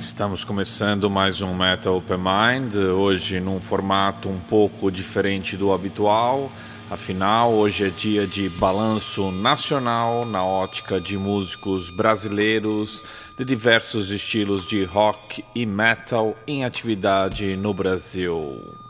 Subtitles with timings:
[0.00, 6.50] Estamos começando mais um Metal Open Mind, hoje num formato um pouco diferente do habitual.
[6.90, 13.04] Afinal, hoje é dia de balanço nacional na ótica de músicos brasileiros
[13.36, 18.85] de diversos estilos de rock e metal em atividade no Brasil.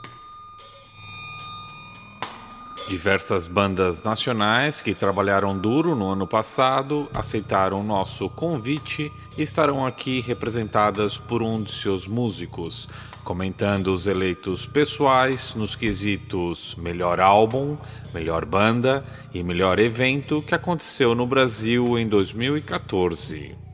[2.89, 10.21] Diversas bandas nacionais que trabalharam duro no ano passado aceitaram nosso convite e estarão aqui
[10.21, 12.89] representadas por um de seus músicos,
[13.25, 17.77] comentando os eleitos pessoais nos quesitos melhor álbum,
[18.15, 23.66] melhor banda e melhor evento que aconteceu no Brasil em 2014.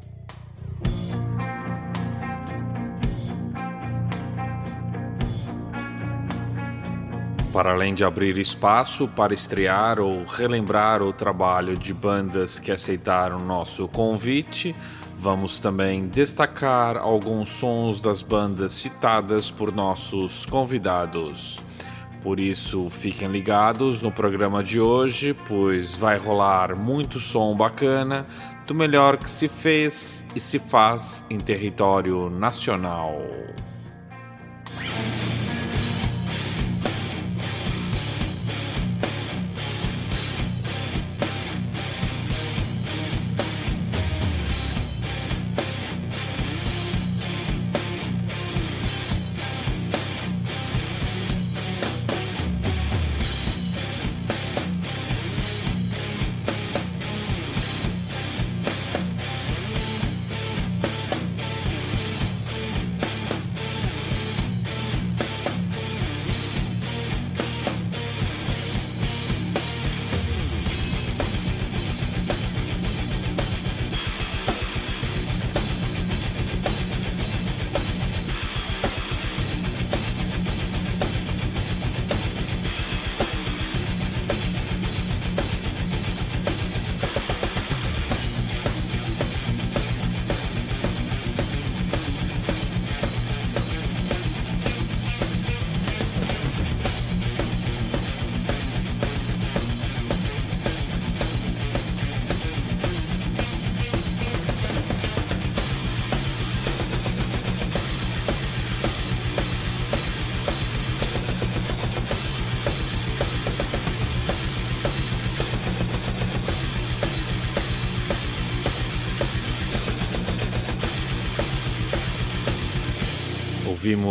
[7.53, 13.39] Para além de abrir espaço para estrear ou relembrar o trabalho de bandas que aceitaram
[13.39, 14.75] nosso convite,
[15.19, 21.61] vamos também destacar alguns sons das bandas citadas por nossos convidados.
[22.23, 28.27] Por isso, fiquem ligados no programa de hoje, pois vai rolar muito som bacana
[28.67, 33.21] do melhor que se fez e se faz em território nacional.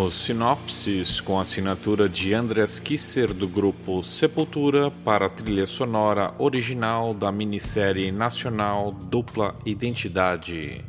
[0.02, 7.32] Ouvimos com assinatura de Andreas Kisser do grupo Sepultura para a trilha sonora original da
[7.32, 10.84] minissérie nacional Dupla Identidade.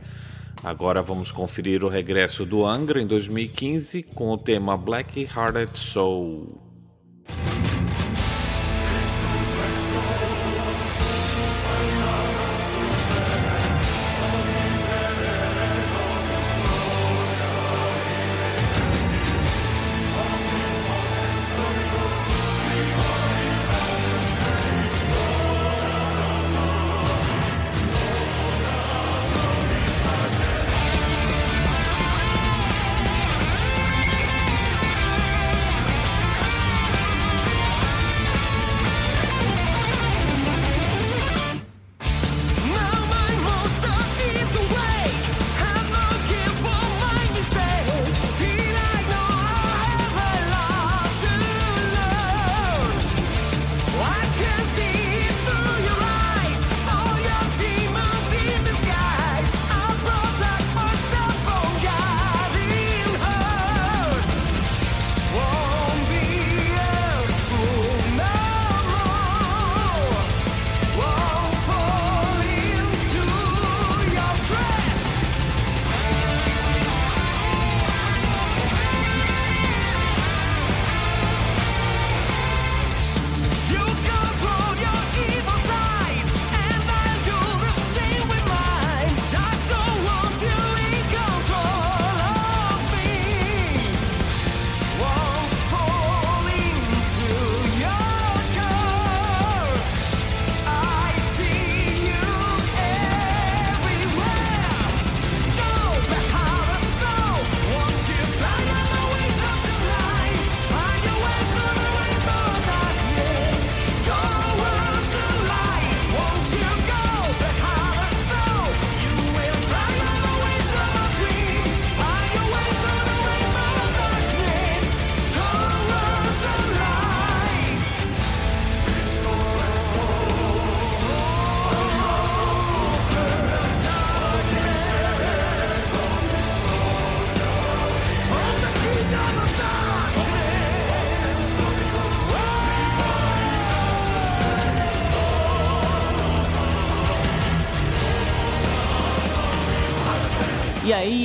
[0.65, 6.62] Agora vamos conferir o regresso do Angra em 2015 com o tema Black Hearted Soul.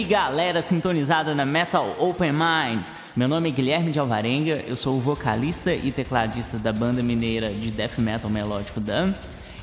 [0.07, 2.87] Galera sintonizada na Metal Open Mind.
[3.13, 7.53] Meu nome é Guilherme de Alvarenga, eu sou o vocalista e tecladista da banda mineira
[7.53, 9.13] de death metal melódico Dan.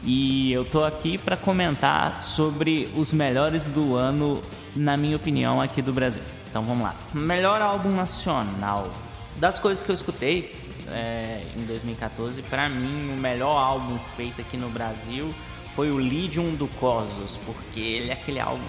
[0.03, 4.43] E eu tô aqui para comentar sobre os melhores do ano,
[4.77, 6.23] na minha opinião, aqui do Brasil.
[6.51, 6.95] Então vamos lá.
[7.15, 8.93] Melhor álbum nacional.
[9.37, 10.55] Das coisas que eu escutei
[10.91, 15.35] é, em 2014, para mim o melhor álbum feito aqui no Brasil
[15.75, 18.61] foi o Legion do Cosmos, porque ele é aquele álbum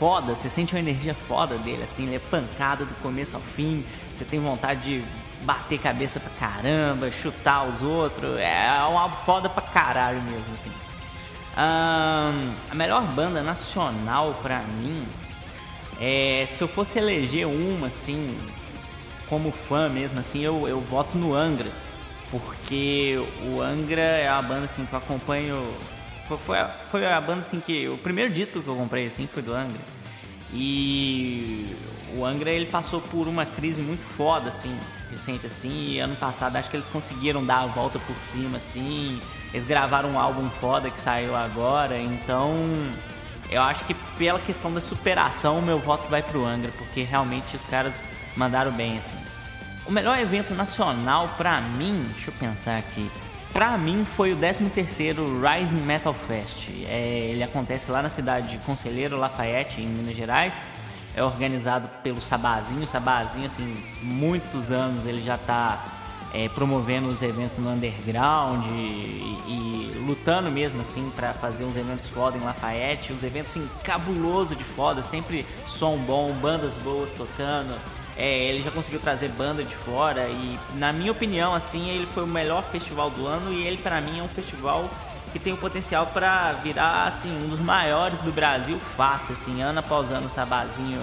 [0.00, 3.84] foda, você sente uma energia foda dele, assim, ele é pancada do começo ao fim,
[4.10, 5.04] você tem vontade de
[5.42, 10.72] bater cabeça pra caramba, chutar os outros, é um álbum foda pra caralho mesmo, assim.
[11.54, 15.06] Um, a melhor banda nacional pra mim,
[16.00, 18.38] é, se eu fosse eleger uma, assim,
[19.28, 21.70] como fã mesmo, assim, eu, eu voto no Angra,
[22.30, 23.22] porque
[23.52, 25.74] o Angra é a banda, assim, que eu acompanho
[26.38, 27.88] foi, a, foi a banda assim que.
[27.88, 29.80] O primeiro disco que eu comprei assim foi do Angra.
[30.52, 31.74] E
[32.16, 34.76] o Angra ele passou por uma crise muito foda, assim,
[35.10, 39.20] recente assim, e ano passado acho que eles conseguiram dar a volta por cima, assim.
[39.52, 42.54] Eles gravaram um álbum foda que saiu agora, então
[43.50, 47.54] eu acho que pela questão da superação o meu voto vai pro Angra, porque realmente
[47.56, 48.06] os caras
[48.36, 49.16] mandaram bem, assim.
[49.86, 53.10] O melhor evento nacional pra mim, deixa eu pensar aqui.
[53.52, 56.68] Pra mim foi o 13º Rising Metal Fest.
[56.86, 60.64] É, ele acontece lá na cidade de Conselheiro Lafayette, em Minas Gerais.
[61.16, 62.84] É organizado pelo Sabazinho.
[62.84, 65.84] O Sabazinho, assim, muitos anos ele já está
[66.32, 72.08] é, promovendo os eventos no underground e, e lutando mesmo, assim, para fazer uns eventos
[72.08, 73.12] foda em Lafayette.
[73.12, 75.02] Uns eventos, assim, cabuloso de foda.
[75.02, 77.74] Sempre som bom, bandas boas tocando.
[78.22, 82.24] É, ele já conseguiu trazer banda de fora e, na minha opinião, assim, ele foi
[82.24, 84.90] o melhor festival do ano e ele, para mim, é um festival
[85.32, 89.78] que tem o potencial para virar, assim, um dos maiores do Brasil fácil, assim, ano
[89.78, 91.00] após ano, o Sabazinho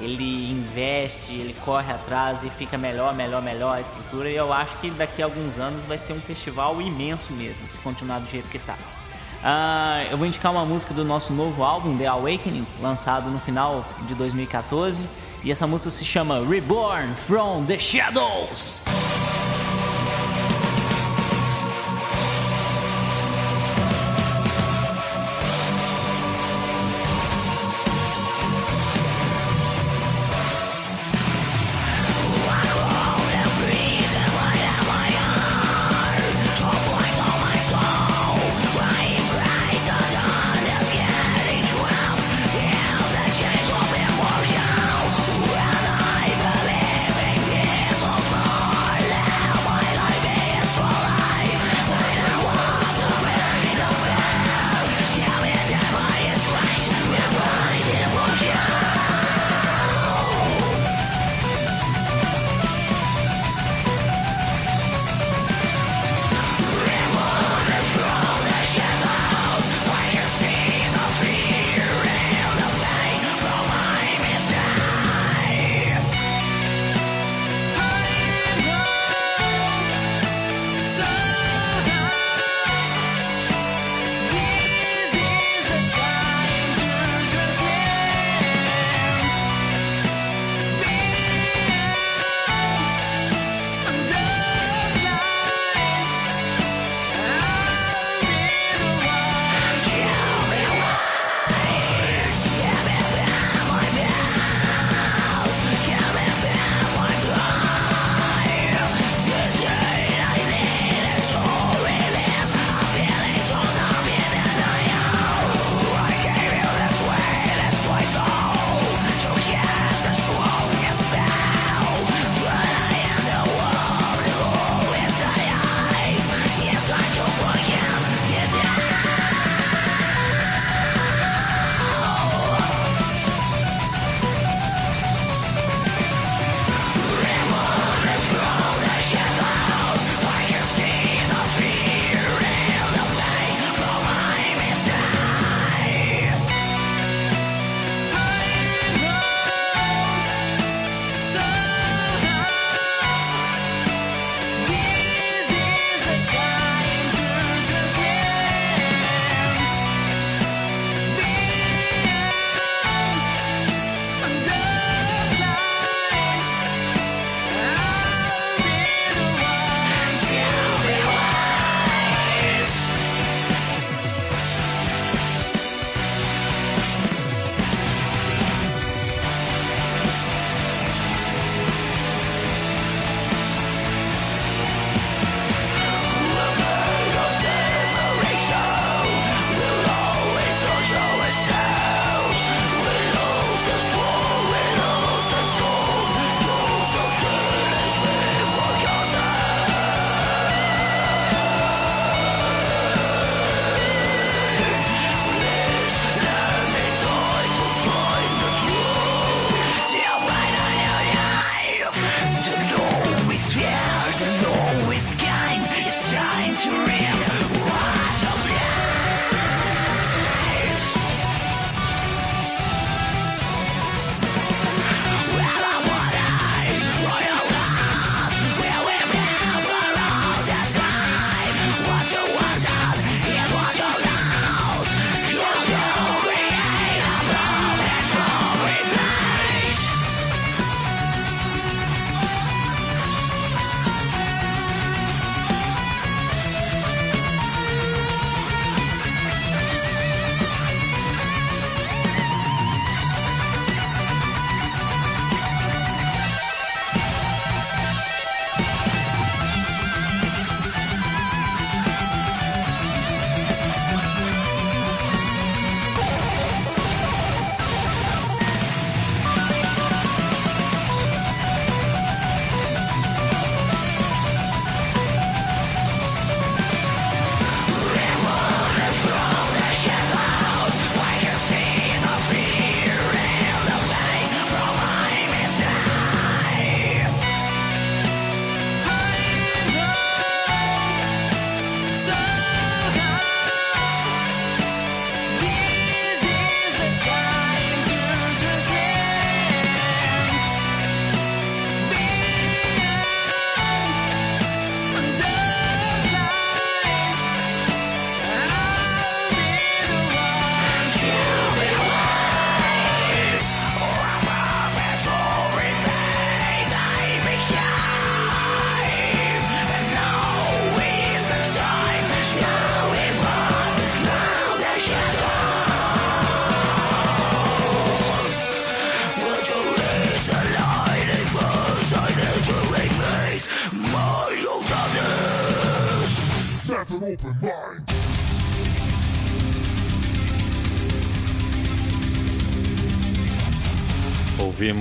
[0.00, 4.30] ele investe, ele corre atrás e fica melhor, melhor, melhor a estrutura.
[4.30, 7.80] E eu acho que daqui a alguns anos vai ser um festival imenso mesmo, se
[7.80, 8.74] continuar do jeito que tá.
[8.74, 13.84] Uh, eu vou indicar uma música do nosso novo álbum, The Awakening, lançado no final
[14.06, 15.06] de 2014.
[15.44, 18.80] E essa música se chama Reborn from the Shadows.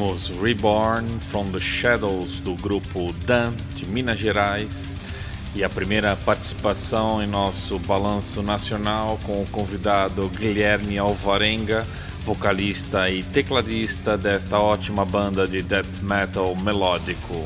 [0.03, 4.99] Ouvimos Reborn from the Shadows do grupo Dan de Minas Gerais
[5.55, 11.87] e a primeira participação em nosso balanço nacional com o convidado Guilherme Alvarenga,
[12.19, 17.42] vocalista e tecladista desta ótima banda de death metal melódico.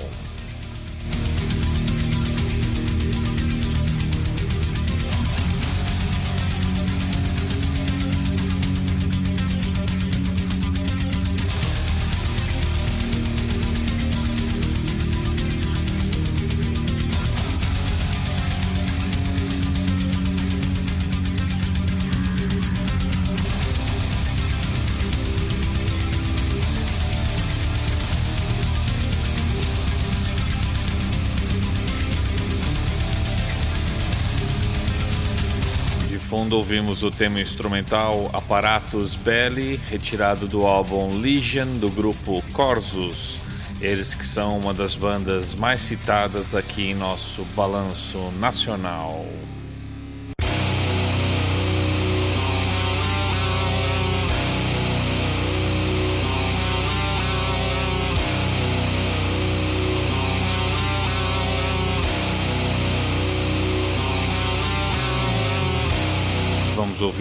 [36.47, 43.35] Fundo ouvimos o tema instrumental Aparatus Belli, retirado do álbum Legion do grupo Corsus.
[43.81, 49.25] Eles que são uma das bandas mais citadas aqui em nosso balanço nacional.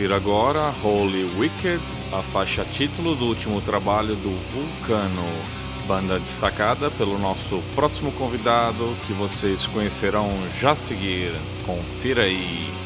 [0.07, 1.83] Ouvir agora Holy Wicked,
[2.13, 5.25] a faixa título do último trabalho do Vulcano,
[5.87, 10.29] banda destacada pelo nosso próximo convidado que vocês conhecerão
[10.61, 11.33] já a seguir.
[11.65, 12.86] Confira aí.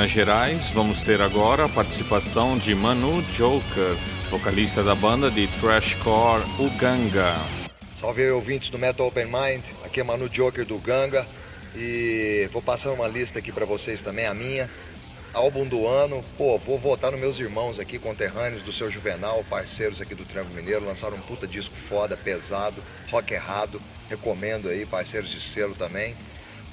[0.00, 3.94] Minas Gerais, vamos ter agora a participação de Manu Joker,
[4.30, 7.34] vocalista da banda de thrashcore Uganga.
[7.94, 11.26] Salve aí, ouvintes do Metal Open Mind, aqui é Manu Joker do Ganga
[11.76, 14.70] e vou passar uma lista aqui para vocês também, a minha.
[15.34, 20.00] Álbum do ano, pô, vou votar nos meus irmãos aqui, conterrâneos do seu Juvenal, parceiros
[20.00, 23.78] aqui do Triângulo Mineiro, lançaram um puta disco foda, pesado, rock errado,
[24.08, 26.16] recomendo aí, parceiros de selo também.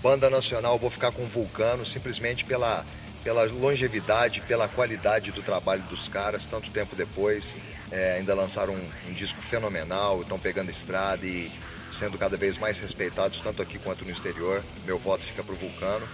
[0.02, 2.86] Banda nacional, vou ficar com Vulcano, simplesmente pela,
[3.24, 7.56] pela longevidade, pela qualidade do trabalho dos caras, tanto tempo depois.
[7.92, 11.52] É, ainda lançaram um, um disco fenomenal, estão pegando estrada e
[11.92, 14.64] sendo cada vez mais respeitados, tanto aqui quanto no exterior.
[14.86, 16.08] Meu voto fica pro Vulcano.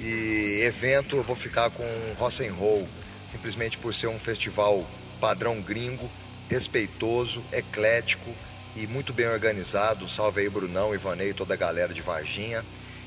[0.00, 1.84] E evento, eu vou ficar com
[2.18, 2.86] Rock'n'Roll,
[3.26, 4.86] simplesmente por ser um festival
[5.20, 6.10] padrão gringo,
[6.48, 8.34] respeitoso, eclético
[8.74, 10.08] e muito bem organizado.
[10.08, 12.64] Salve aí Brunão, Ivanei e toda a galera de Varginha.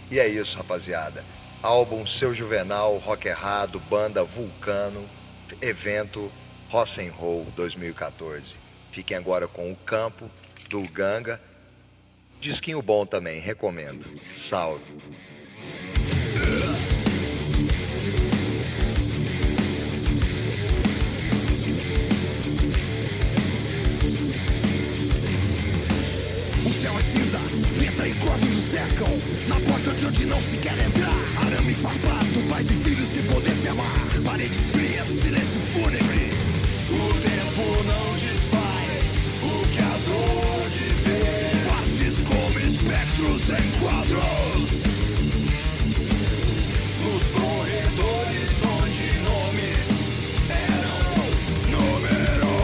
[0.09, 1.23] E é isso, rapaziada.
[1.61, 5.03] Álbum Seu Juvenal, Rock Errado, banda Vulcano,
[5.61, 6.31] evento
[6.69, 8.55] Rock'n'Roll 2014.
[8.91, 10.31] Fiquem agora com o Campo,
[10.69, 11.41] do Ganga.
[12.39, 14.05] Disquinho bom também, recomendo.
[14.33, 15.03] Salve!
[28.71, 29.07] cercam
[29.47, 31.28] Na porta de onde não se quer entrar
[31.65, 34.07] me farpado, pais e filhos se poder se amar.
[34.23, 36.31] Paredes frias, silêncio fúnebre.
[36.89, 39.03] O tempo não desfaz
[39.43, 41.51] o que a dor de ver.
[41.69, 44.67] Faces como espectros em quadros.
[47.03, 49.87] Nos corredores onde nomes
[50.49, 50.99] eram
[51.69, 52.59] números.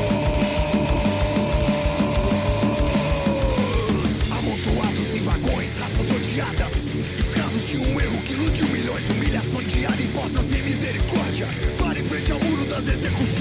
[4.32, 6.75] Amontoados em vagões, raças odiadas.
[10.26, 11.48] respostas sem misericórdia.
[11.78, 13.35] Para em frente ao muro das execuções.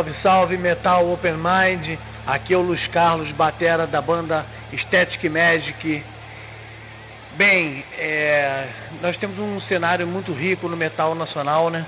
[0.00, 1.98] Salve, salve, Metal Open Mind.
[2.26, 6.02] Aqui é o Luiz Carlos, batera da banda Static Magic.
[7.36, 8.66] Bem, é,
[9.02, 11.84] nós temos um cenário muito rico no metal nacional, né?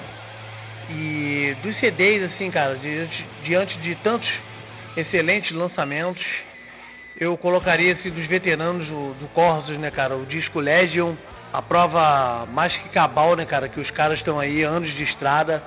[0.91, 4.29] E dos CDs, assim, cara, diante, diante de tantos
[4.95, 6.27] excelentes lançamentos,
[7.19, 10.17] eu colocaria esse dos veteranos do, do Corsos, né, cara?
[10.17, 11.15] O disco Legion,
[11.51, 13.71] a prova mais que cabal, né, cara?
[13.71, 15.63] Que os caras estão aí anos de estrada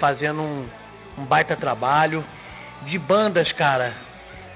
[0.00, 0.64] fazendo um
[1.16, 2.24] um baita trabalho.
[2.82, 3.92] De bandas, cara,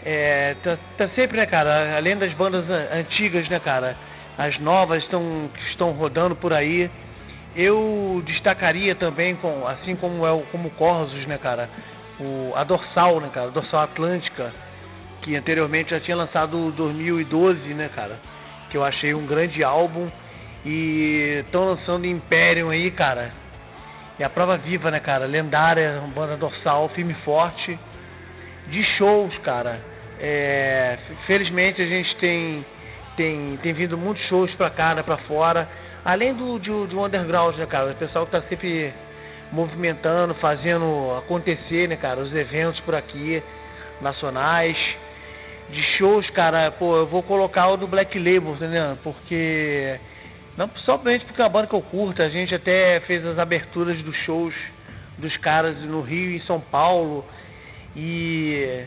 [0.04, 3.96] é, tá, tá, sempre, né, cara, além das bandas antigas, né, cara,
[4.38, 6.90] as novas estão, estão rodando por aí.
[7.54, 11.68] Eu destacaria também, com, assim como é o como Corsos, né, cara,
[12.20, 14.52] o, a Dorsal, né, cara, a Dorsal Atlântica,
[15.22, 18.18] que anteriormente já tinha lançado 2012, né, cara,
[18.70, 20.06] que eu achei um grande álbum.
[20.64, 23.30] E estão lançando Imperium aí, cara,
[24.18, 25.26] e a prova viva, né, cara?
[25.26, 27.78] Lendária, banda dorsal, filme forte.
[28.68, 29.78] De shows, cara.
[30.18, 32.64] É, felizmente a gente tem,
[33.16, 35.68] tem, tem vindo muitos shows pra cá, né, pra fora.
[36.04, 37.90] Além do, do, do underground, né, cara?
[37.90, 38.92] O pessoal que tá sempre
[39.52, 42.20] movimentando, fazendo acontecer, né, cara?
[42.20, 43.42] Os eventos por aqui,
[44.00, 44.76] nacionais.
[45.68, 48.96] De shows, cara, pô, eu vou colocar o do Black Label, entendeu?
[49.02, 49.98] Porque
[50.56, 54.02] não somente porque é uma banda que eu curto, a gente até fez as aberturas
[54.02, 54.54] dos shows
[55.18, 57.24] dos caras no Rio e em São Paulo.
[57.94, 58.84] E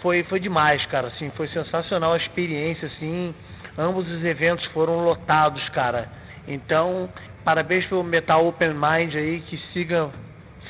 [0.00, 3.34] foi, foi demais, cara, assim, foi sensacional a experiência, assim.
[3.76, 6.08] Ambos os eventos foram lotados, cara.
[6.46, 7.08] Então,
[7.44, 10.10] parabéns pelo Metal Open Mind aí, que siga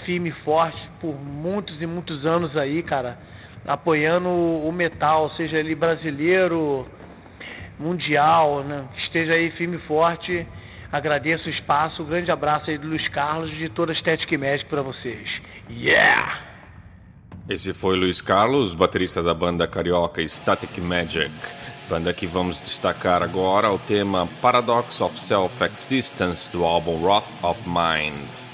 [0.05, 3.19] firme e forte por muitos e muitos anos aí, cara,
[3.67, 6.87] apoiando o metal, seja ele brasileiro,
[7.79, 8.87] mundial, né?
[8.99, 10.47] esteja aí firme e forte.
[10.93, 14.67] Agradeço o espaço, um grande abraço aí do Luiz Carlos de toda a Static Magic
[14.67, 15.29] para vocês.
[15.69, 16.41] Yeah!
[17.49, 21.33] Esse foi Luiz Carlos, baterista da banda carioca Static Magic.
[21.91, 28.54] Banda que vamos destacar agora o tema Paradox of Self-Existence do álbum Wrath of Mind.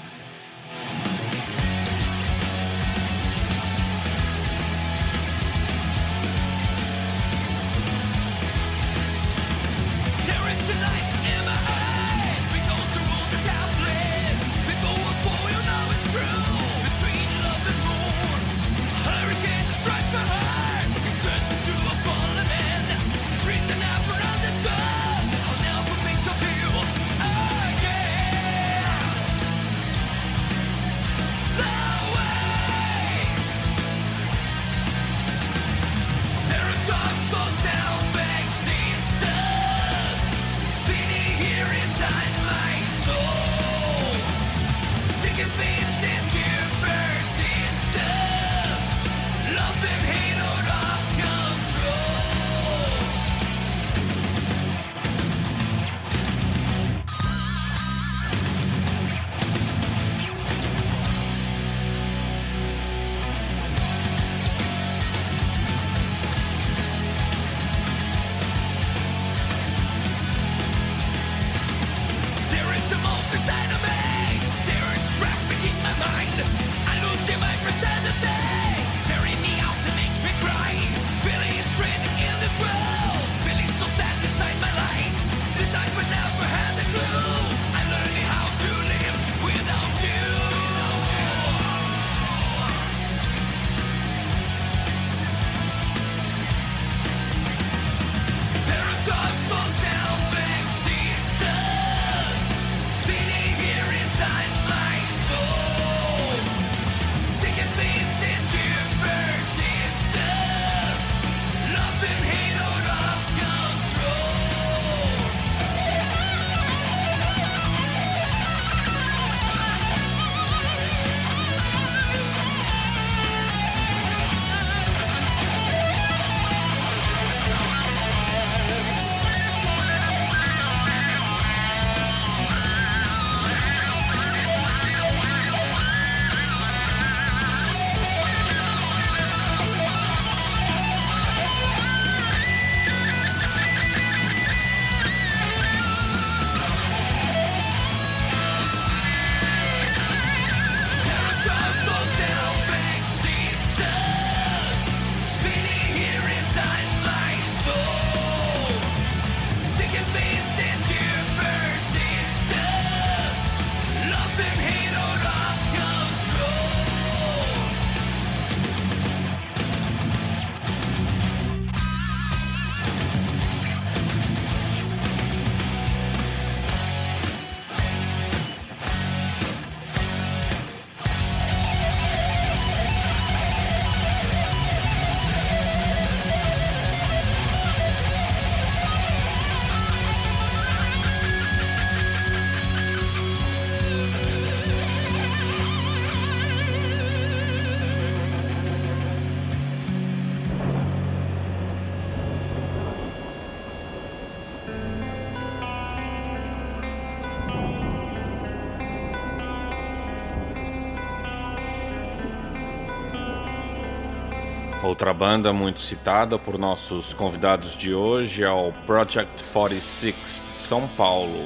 [215.01, 220.87] Outra banda muito citada por nossos convidados de hoje é o Project 46 de São
[220.89, 221.43] Paulo.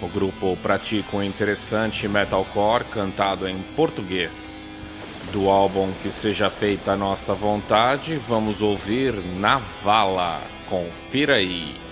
[0.00, 4.70] O grupo pratica um interessante metalcore cantado em português.
[5.34, 10.40] Do álbum Que Seja Feita a Nossa Vontade, vamos ouvir Navala.
[10.66, 11.87] Confira aí.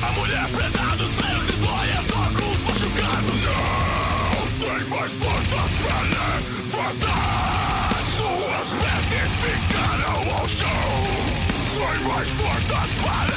[0.00, 3.42] A mulher pesada, os velhos e glória Só com os machucados.
[4.34, 6.00] Não tem mais força para
[6.82, 7.90] levantar.
[8.16, 10.68] Suas peças ficaram ao chão.
[11.74, 13.27] Sem mais força para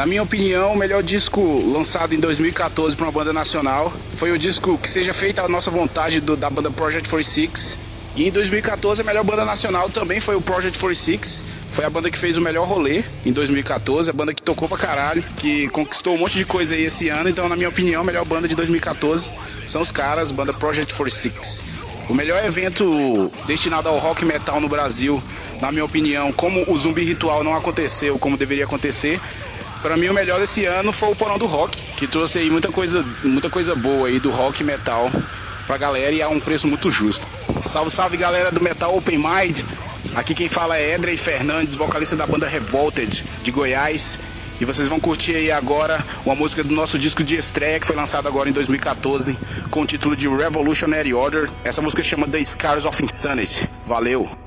[0.00, 4.38] Na minha opinião, o melhor disco lançado em 2014 para uma banda nacional foi o
[4.38, 7.78] disco Que Seja Feita a Nossa Vontade do, da banda Project 46.
[8.16, 11.44] E em 2014 a melhor banda nacional também foi o Project 46.
[11.68, 14.78] Foi a banda que fez o melhor rolê em 2014, a banda que tocou pra
[14.78, 17.28] caralho, que conquistou um monte de coisa aí esse ano.
[17.28, 19.30] Então, na minha opinião, a melhor banda de 2014
[19.66, 21.62] são os caras, banda Project 46.
[22.08, 25.22] O melhor evento destinado ao rock metal no Brasil,
[25.60, 29.20] na minha opinião, como o Zumbi Ritual não aconteceu como deveria acontecer,
[29.82, 32.70] para mim o melhor desse ano foi o Porão do Rock, que trouxe aí muita
[32.70, 35.10] coisa, muita coisa boa aí do rock metal
[35.66, 37.26] pra galera e a um preço muito justo.
[37.62, 39.60] Salve, salve galera do Metal Open Mind.
[40.14, 44.18] Aqui quem fala é Edrey Fernandes, vocalista da banda Revolted de Goiás.
[44.60, 47.96] E vocês vão curtir aí agora uma música do nosso disco de estreia que foi
[47.96, 49.38] lançado agora em 2014
[49.70, 51.50] com o título de Revolutionary Order.
[51.64, 53.68] Essa música chama The Scars of Insanity.
[53.86, 54.39] Valeu!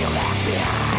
[0.00, 0.89] feel happier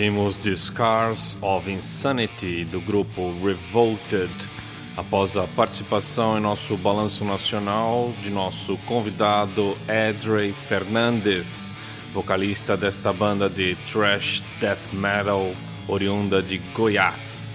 [0.00, 4.32] Ouvimos The Scars of Insanity do grupo Revolted,
[4.96, 11.74] após a participação em nosso balanço nacional de nosso convidado Edrey Fernandes,
[12.14, 15.54] vocalista desta banda de thrash death metal
[15.86, 17.49] oriunda de Goiás.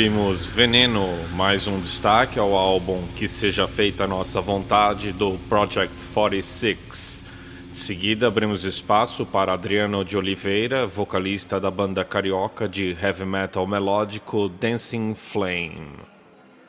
[0.00, 5.94] Ouvimos Veneno, mais um destaque ao álbum Que Seja Feita a Nossa Vontade do Project
[6.14, 7.22] 46.
[7.70, 13.66] De seguida, abrimos espaço para Adriano de Oliveira, vocalista da banda carioca de heavy metal
[13.66, 15.92] melódico Dancing Flame.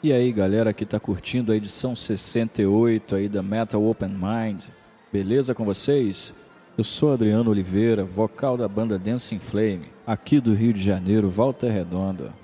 [0.03, 4.65] E aí, galera que está curtindo a edição 68 aí da Metal Open Mind,
[5.09, 6.34] beleza com vocês?
[6.77, 11.71] Eu sou Adriano Oliveira, vocal da banda Dancing Flame, aqui do Rio de Janeiro, Volta
[11.71, 12.40] Redonda.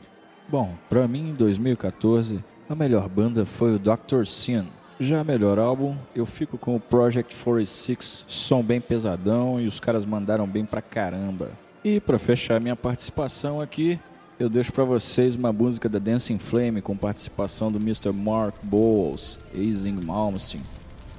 [0.50, 4.26] Bom, para mim, em 2014, a melhor banda foi o Dr.
[4.26, 4.66] Sin.
[5.00, 10.06] Já melhor álbum, eu fico com o Project 46, som bem pesadão e os caras
[10.06, 11.52] mandaram bem pra caramba.
[11.84, 14.00] E para fechar minha participação aqui,
[14.40, 18.12] eu deixo para vocês uma música da Dancing Flame com participação do Mr.
[18.12, 20.64] Mark Bowles e Zing Malmsteen.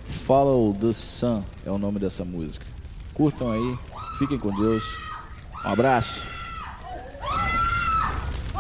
[0.05, 2.66] Follow the Sun é o nome dessa música.
[3.12, 3.79] Curtam aí,
[4.18, 4.85] fiquem com Deus.
[5.64, 6.26] Um abraço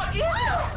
[0.08, 0.68] horrível!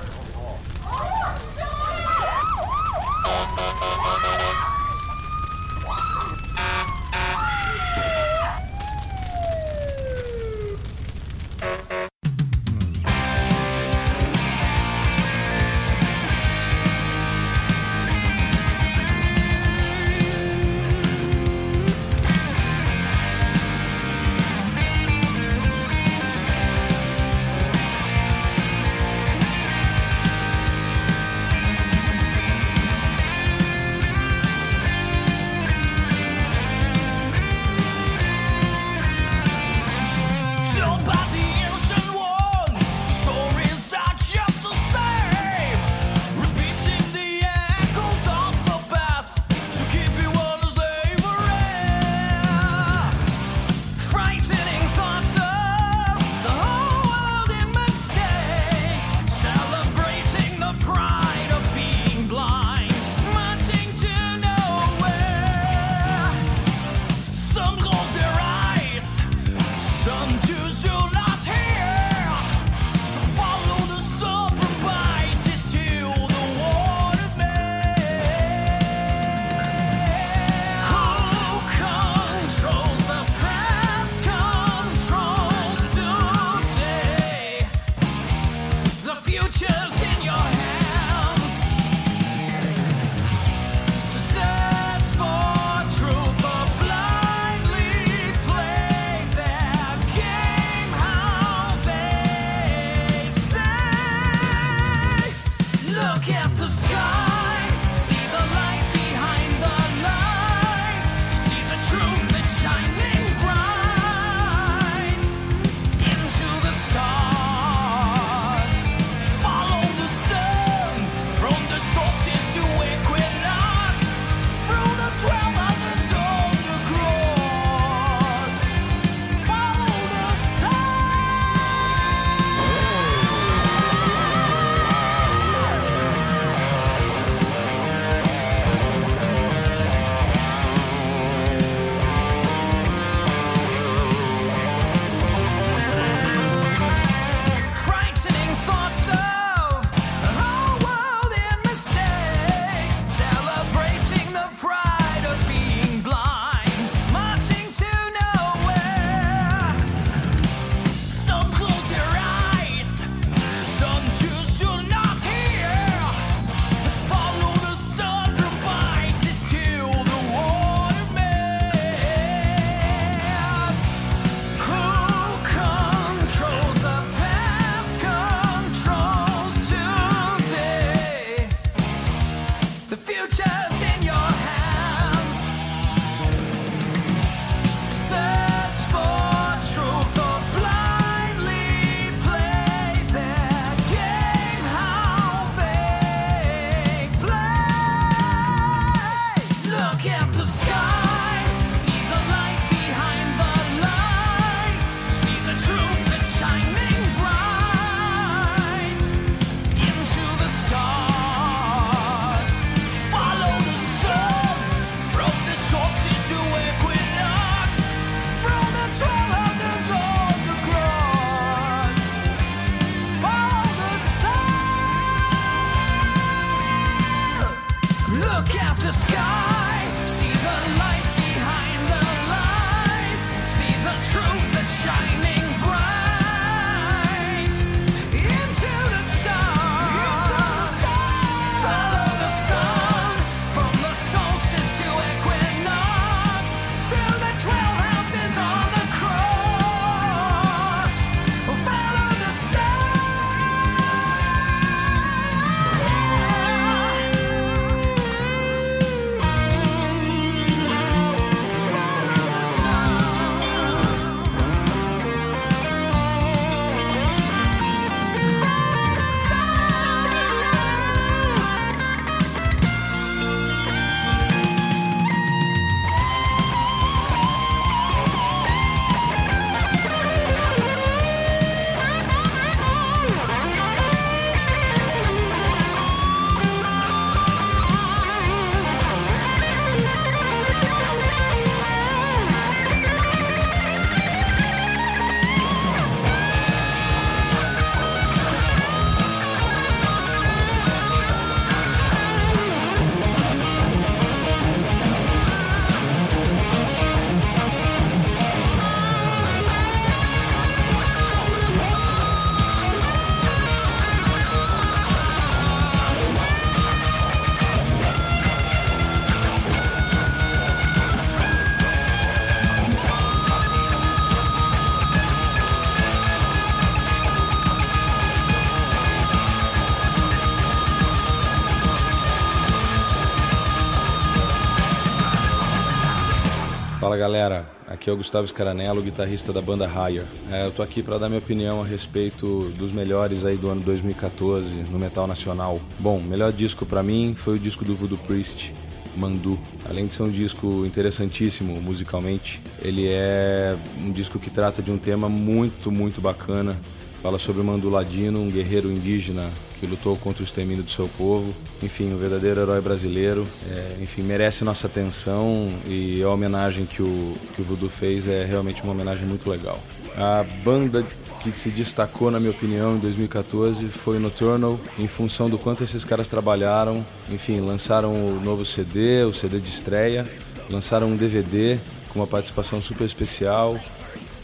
[336.91, 340.03] Fala galera, aqui é o Gustavo Scaranello, guitarrista da banda Higher.
[340.29, 343.61] É, eu tô aqui para dar minha opinião a respeito dos melhores aí do ano
[343.61, 345.57] 2014 no metal nacional.
[345.79, 348.53] Bom, melhor disco para mim foi o disco do Voodoo Priest,
[348.97, 349.39] Mandu.
[349.69, 354.77] Além de ser um disco interessantíssimo musicalmente, ele é um disco que trata de um
[354.77, 356.57] tema muito, muito bacana.
[357.01, 359.27] Fala sobre o Mandu Ladino, um guerreiro indígena
[359.59, 361.33] que lutou contra o extermínio do seu povo.
[361.63, 363.23] Enfim, um verdadeiro herói brasileiro.
[363.49, 368.23] É, enfim, merece nossa atenção e a homenagem que o, que o Voodoo fez é
[368.23, 369.57] realmente uma homenagem muito legal.
[369.97, 370.85] A banda
[371.21, 375.63] que se destacou, na minha opinião, em 2014 foi o Nocturnal, em função do quanto
[375.63, 376.85] esses caras trabalharam.
[377.09, 380.05] Enfim, lançaram o novo CD, o CD de estreia,
[380.51, 383.59] lançaram um DVD com uma participação super especial.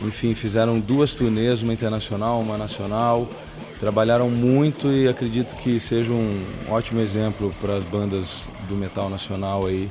[0.01, 3.27] Enfim, fizeram duas turnês, uma internacional, uma nacional.
[3.79, 6.29] Trabalharam muito e acredito que seja um
[6.69, 9.89] ótimo exemplo para as bandas do metal nacional aí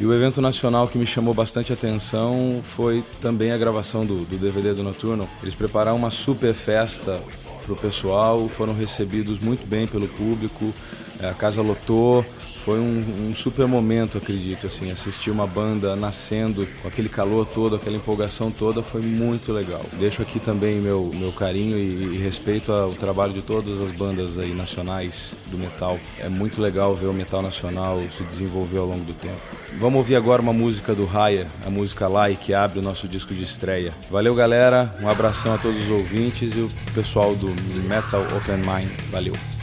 [0.00, 4.36] e o evento nacional que me chamou bastante atenção foi também a gravação do, do
[4.36, 5.28] DVD do Noturno.
[5.42, 7.20] Eles prepararam uma super festa
[7.64, 10.72] para o pessoal, foram recebidos muito bem pelo público,
[11.20, 12.24] a casa lotou,
[12.64, 17.76] foi um, um, super momento, acredito, assim, assistir uma banda nascendo com aquele calor todo,
[17.76, 19.82] aquela empolgação toda, foi muito legal.
[19.94, 24.38] Deixo aqui também meu, meu carinho e, e respeito ao trabalho de todas as bandas
[24.38, 25.98] aí nacionais do metal.
[26.18, 29.40] É muito legal ver o metal nacional se desenvolver ao longo do tempo.
[29.78, 33.34] Vamos ouvir agora uma música do Raya, a música Lai, que abre o nosso disco
[33.34, 33.92] de estreia.
[34.10, 34.94] Valeu, galera.
[35.00, 37.48] Um abração a todos os ouvintes e o pessoal do
[37.86, 38.90] Metal Open Mind.
[39.10, 39.57] Valeu.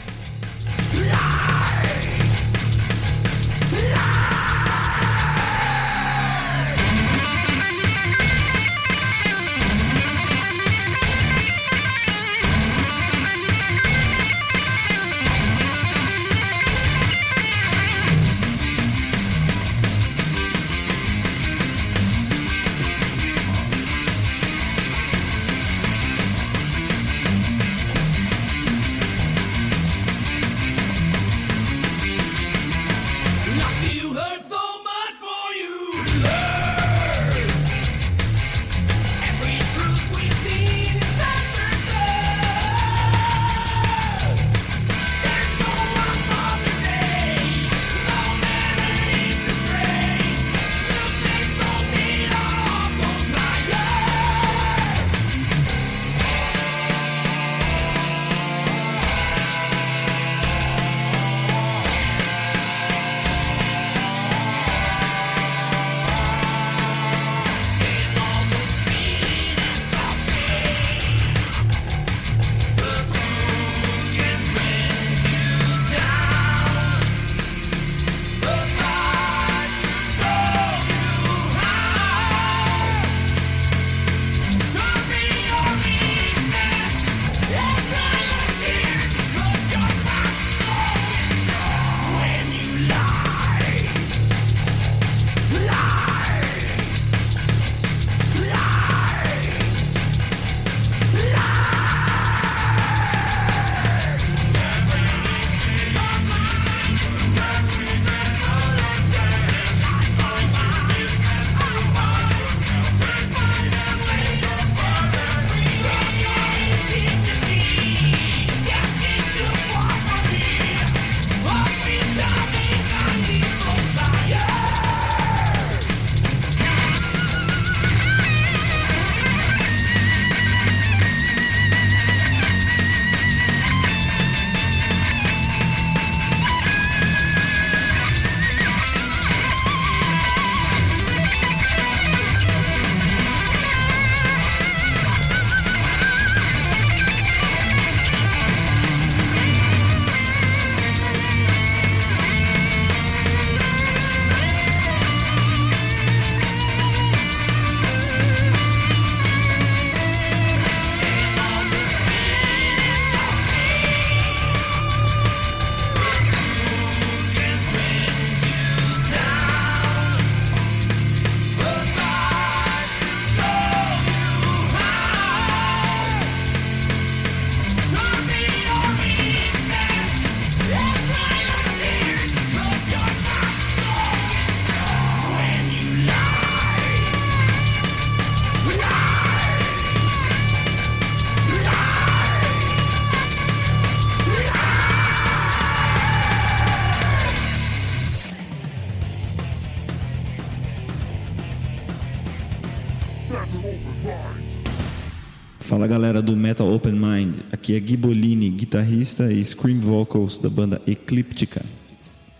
[205.58, 210.48] Fala galera do Metal Open Mind, aqui é Gui Bolini, guitarrista e scream vocals da
[210.48, 211.64] banda Eclíptica.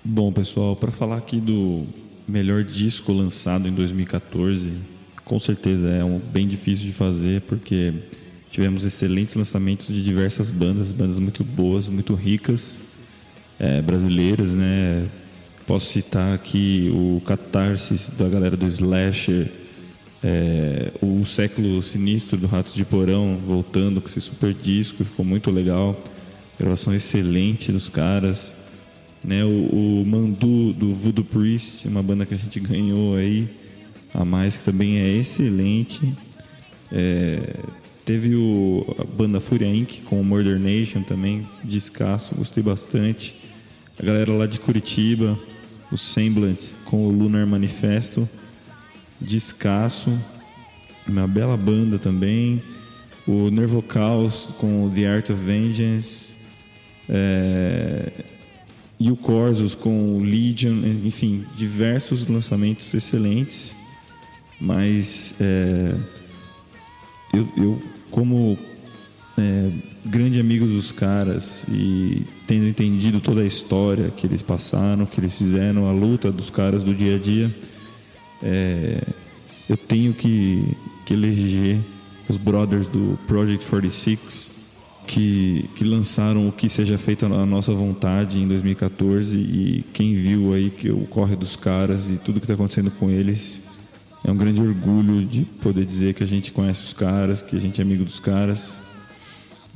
[0.05, 1.85] Bom pessoal, para falar aqui do
[2.29, 4.75] melhor disco lançado em 2014,
[5.25, 7.93] com certeza é um bem difícil de fazer porque
[8.49, 12.81] tivemos excelentes lançamentos de diversas bandas, bandas muito boas, muito ricas,
[13.59, 15.05] é, brasileiras, né?
[15.67, 19.51] Posso citar aqui o Catarsis da galera do Slasher,
[20.29, 25.53] é, o Século Sinistro do Ratos de Porão voltando com esse super disco, ficou muito
[25.53, 25.97] legal.
[26.59, 28.53] Gravação excelente dos caras.
[29.23, 33.49] Né, o, o Mandu do Voodoo Priest, uma banda que a gente ganhou aí
[34.13, 36.13] a mais, que também é excelente.
[36.91, 37.55] É,
[38.05, 40.01] teve o, a banda Fúria Inc.
[40.07, 43.37] com o Murder Nation também, descasso, gostei bastante.
[43.97, 45.39] A galera lá de Curitiba,
[45.93, 48.29] o Semblant com o Lunar Manifesto
[49.21, 50.13] Descasso,
[51.07, 52.63] uma bela banda também.
[53.27, 56.35] O Nervo Chaos com The Art of Vengeance.
[57.09, 58.13] É,
[58.99, 63.77] e o Corsos com Legion, enfim, diversos lançamentos excelentes.
[64.61, 65.95] Mas é,
[67.33, 68.59] eu, eu, como
[69.37, 69.71] é,
[70.05, 75.37] grande amigo dos caras e tendo entendido toda a história que eles passaram, que eles
[75.37, 77.55] fizeram, a luta dos caras do dia a dia
[78.43, 79.03] é,
[79.69, 81.79] eu tenho que, que eleger
[82.29, 84.57] os brothers do Project 46
[85.07, 90.53] que, que lançaram o que seja feito a nossa vontade em 2014 e quem viu
[90.53, 93.63] aí que o corre dos caras e tudo que está acontecendo com eles
[94.25, 97.61] é um grande orgulho de poder dizer que a gente conhece os caras, que a
[97.61, 98.79] gente é amigo dos caras.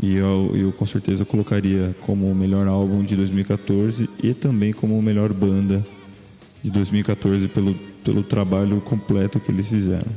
[0.02, 5.00] E eu, eu com certeza colocaria como o melhor álbum de 2014 e também como
[5.00, 5.86] melhor banda
[6.64, 10.10] de 2014 pelo pelo trabalho completo que eles fizeram.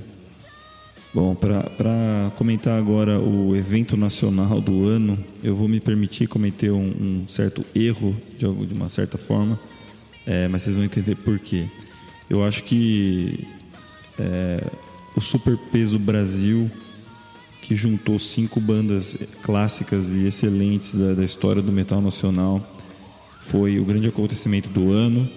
[1.14, 6.88] Bom, para comentar agora o evento nacional do ano, eu vou me permitir cometer um,
[6.88, 9.60] um certo erro de, de uma certa forma,
[10.26, 11.66] é, mas vocês vão entender por quê.
[12.28, 13.44] Eu acho que
[14.18, 14.66] é,
[15.16, 16.72] o Super Peso Brasil,
[17.62, 22.60] que juntou cinco bandas clássicas e excelentes da, da história do metal nacional,
[23.40, 25.30] foi o grande acontecimento do ano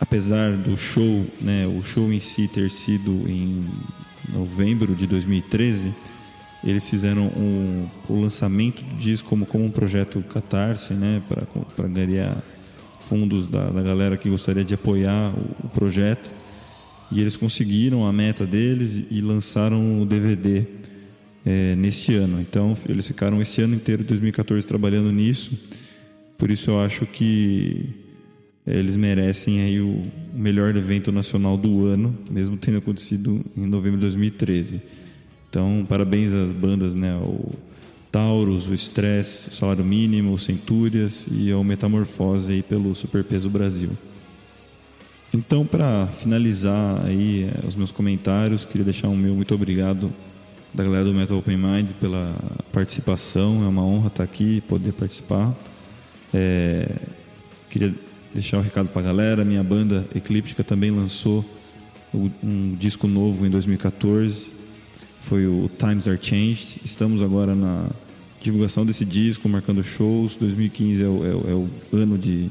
[0.00, 3.66] apesar do show, né, o show em si ter sido em
[4.32, 5.92] novembro de 2013,
[6.62, 12.36] eles fizeram um, o lançamento do disco como, como um projeto catarse, né, para ganhar
[12.98, 16.30] fundos da, da, galera que gostaria de apoiar o, o, projeto.
[17.10, 20.66] E eles conseguiram a meta deles e lançaram o DVD
[21.46, 22.40] é, neste ano.
[22.40, 25.52] Então, eles ficaram esse ano inteiro, 2014, trabalhando nisso.
[26.36, 28.07] Por isso, eu acho que
[28.68, 30.02] eles merecem aí o
[30.34, 34.82] melhor evento nacional do ano, mesmo tendo acontecido em novembro de 2013.
[35.48, 37.16] Então, parabéns às bandas, né?
[37.16, 37.50] O
[38.12, 43.90] Taurus, o Stress, o Salário Mínimo, o Centúrias e o Metamorfose aí pelo Superpeso Brasil.
[45.32, 50.10] Então, para finalizar aí eh, os meus comentários, queria deixar um meu muito obrigado
[50.74, 52.34] da galera do Metal Open Mind pela
[52.72, 53.64] participação.
[53.64, 55.54] É uma honra estar aqui, poder participar.
[56.32, 56.90] É,
[57.70, 57.94] queria
[58.34, 59.44] deixar um recado para a galera.
[59.44, 61.44] Minha banda Eclíptica também lançou
[62.14, 64.46] um disco novo em 2014.
[65.20, 66.80] Foi o Times Are Changed.
[66.84, 67.88] Estamos agora na
[68.40, 70.36] divulgação desse disco, marcando shows.
[70.36, 72.50] 2015 é o, é é o ano de,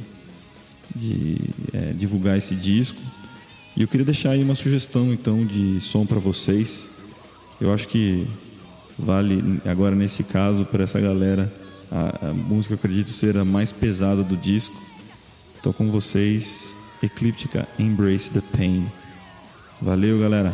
[0.96, 1.38] de
[1.74, 3.00] é, divulgar esse disco.
[3.76, 6.90] E eu queria deixar aí uma sugestão então de som para vocês.
[7.60, 8.28] Eu acho que
[8.98, 11.54] vale agora nesse caso para essa galera
[11.92, 14.76] a, a música eu acredito ser a mais pesada do disco
[15.68, 18.88] Estou com vocês, Eclíptica Embrace the Pain.
[19.82, 20.54] Valeu, galera.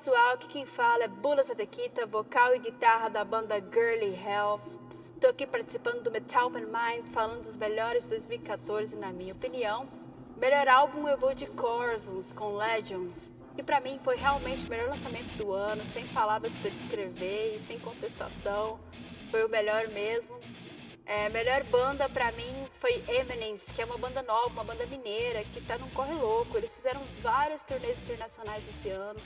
[0.00, 4.58] Pessoal, aqui quem fala é Bula Satequita, vocal e guitarra da banda Girly Hell.
[5.20, 9.86] Tô aqui participando do Metal Open Mind, falando dos melhores de 2014, na minha opinião.
[10.38, 13.12] Melhor álbum eu vou de Corsons com Legend,
[13.54, 17.60] que pra mim foi realmente o melhor lançamento do ano, sem palavras para descrever e
[17.60, 18.80] sem contestação.
[19.30, 20.34] Foi o melhor mesmo.
[21.04, 25.44] É, melhor banda pra mim foi Eminence, que é uma banda nova, uma banda mineira,
[25.44, 26.56] que tá num corre louco.
[26.56, 29.20] Eles fizeram várias turnês internacionais esse ano,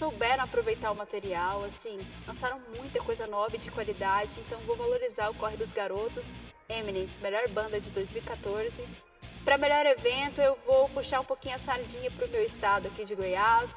[0.00, 5.28] souberam aproveitar o material, assim, lançaram muita coisa nova e de qualidade, então vou valorizar
[5.28, 6.24] o corre dos garotos.
[6.70, 8.72] Eminence, melhor banda de 2014.
[9.44, 13.14] Para melhor evento, eu vou puxar um pouquinho a sardinha pro meu estado aqui de
[13.14, 13.70] Goiás.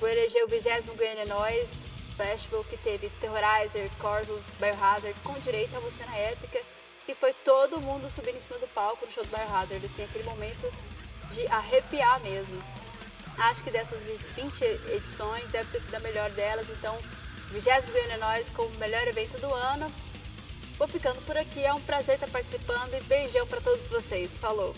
[0.00, 1.70] Vou eleger o 20 Goiânia Noise
[2.16, 6.60] Festival, que teve Terrorizer, Corsos, Biohazard, com direito a você na épica
[7.06, 10.24] e foi todo mundo subindo em cima do palco no show do Biohazard, assim, aquele
[10.24, 10.72] momento
[11.32, 12.60] de arrepiar mesmo.
[13.38, 16.98] Acho que dessas 20 edições deve ter sido a melhor delas, então
[17.52, 19.90] 20 Goiânia Nós como melhor evento do ano.
[20.76, 24.30] Vou ficando por aqui, é um prazer estar participando e beijão para todos vocês.
[24.38, 24.74] Falou!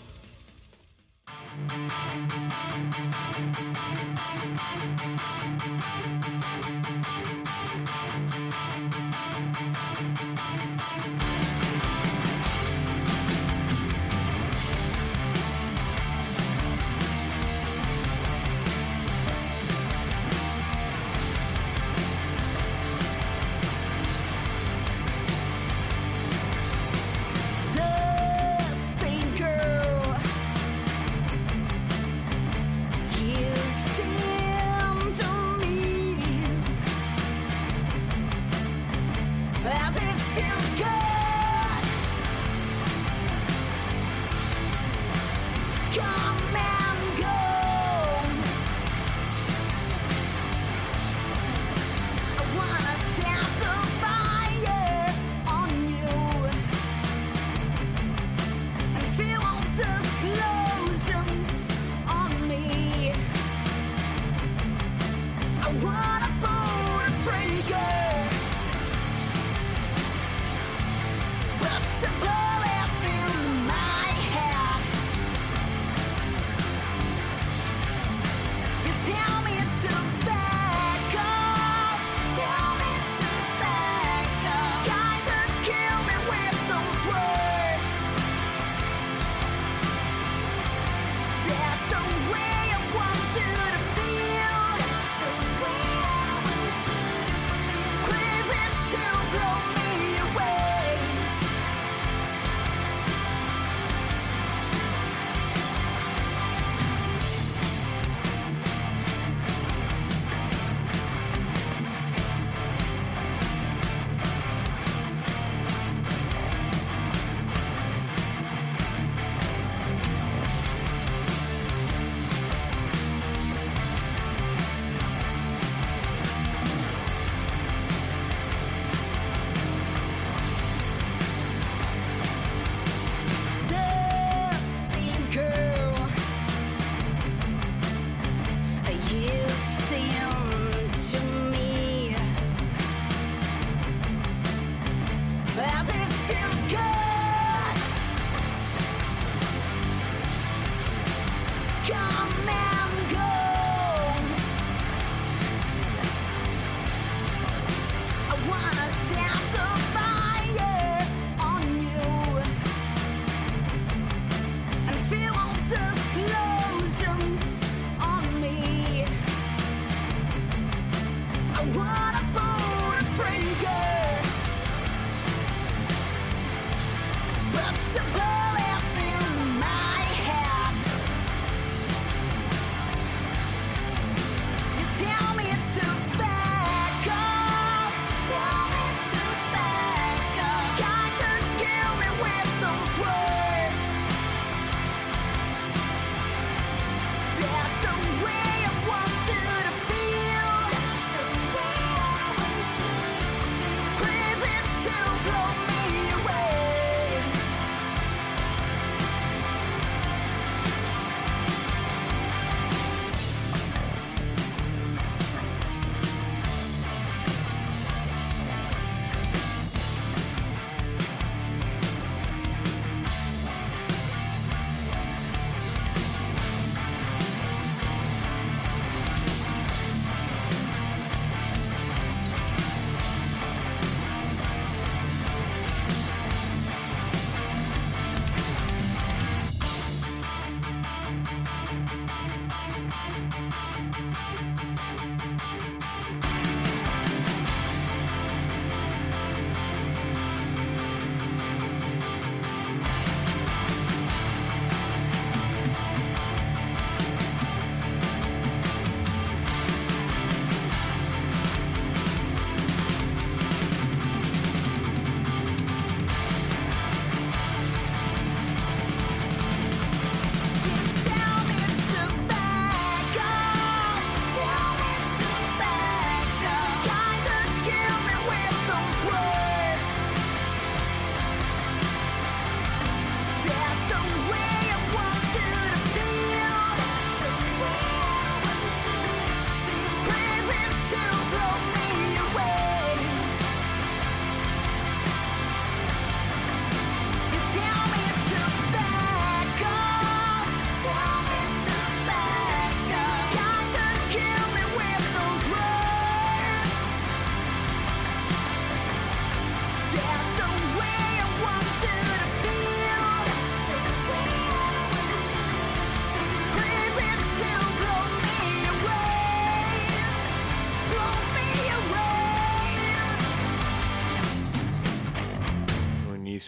[39.63, 40.10] As it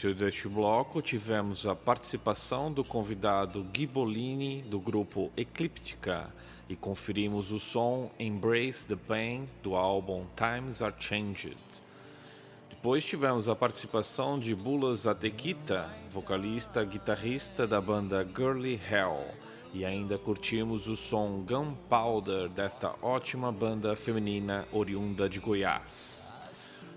[0.04, 6.30] início deste bloco, tivemos a participação do convidado Gui Bolini, do grupo Eclíptica,
[6.68, 11.58] e conferimos o som Embrace the Pain do álbum Times Are Changed.
[12.70, 19.24] Depois tivemos a participação de Bulas Atequita, vocalista guitarrista da banda Girly Hell,
[19.74, 26.23] e ainda curtimos o som Gunpowder desta ótima banda feminina oriunda de Goiás.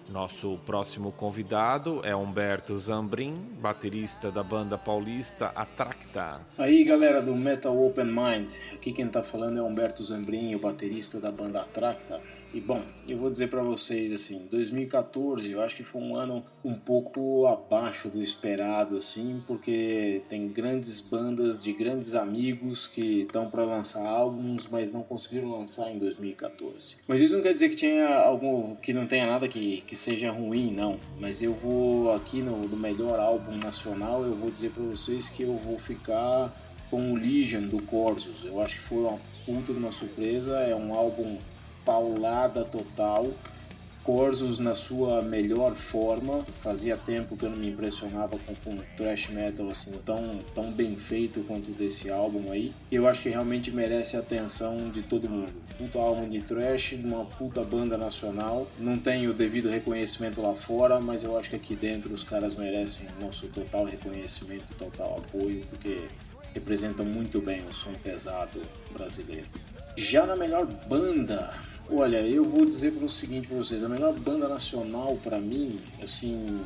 [0.08, 6.40] Nosso próximo convidado é Humberto Zambrin, baterista da banda paulista Atracta.
[6.56, 11.18] Aí galera do Metal Open Mind, aqui quem tá falando é Humberto Zambrin, o baterista
[11.18, 12.20] da banda Atracta.
[12.56, 16.42] E bom, eu vou dizer para vocês assim, 2014 eu acho que foi um ano
[16.64, 23.50] um pouco abaixo do esperado assim, porque tem grandes bandas de grandes amigos que estão
[23.50, 26.96] para lançar álbuns, mas não conseguiram lançar em 2014.
[27.06, 30.30] Mas isso não quer dizer que tinha algo que não tenha nada que, que seja
[30.30, 30.98] ruim, não.
[31.20, 35.42] Mas eu vou aqui no, no melhor álbum nacional, eu vou dizer para vocês que
[35.42, 36.50] eu vou ficar
[36.88, 38.46] com o Legion do Corsos.
[38.46, 41.36] Eu acho que foi uma puta de uma surpresa, é um álbum
[41.86, 43.30] paulada total.
[44.02, 46.44] Corsos na sua melhor forma.
[46.62, 50.94] Fazia tempo que eu não me impressionava com, com thrash metal assim tão, tão bem
[50.94, 52.72] feito quanto desse álbum aí.
[52.90, 55.52] Eu acho que realmente merece a atenção de todo mundo.
[55.76, 58.68] Puta álbum de thrash, uma puta banda nacional.
[58.78, 62.54] Não tem o devido reconhecimento lá fora, mas eu acho que aqui dentro os caras
[62.54, 66.06] merecem nosso total reconhecimento, total apoio, porque
[66.54, 69.46] representam muito bem o som pesado brasileiro.
[69.96, 71.52] Já na melhor banda,
[71.90, 75.78] olha, eu vou dizer para o seguinte para vocês, a melhor banda nacional para mim,
[76.02, 76.60] assim,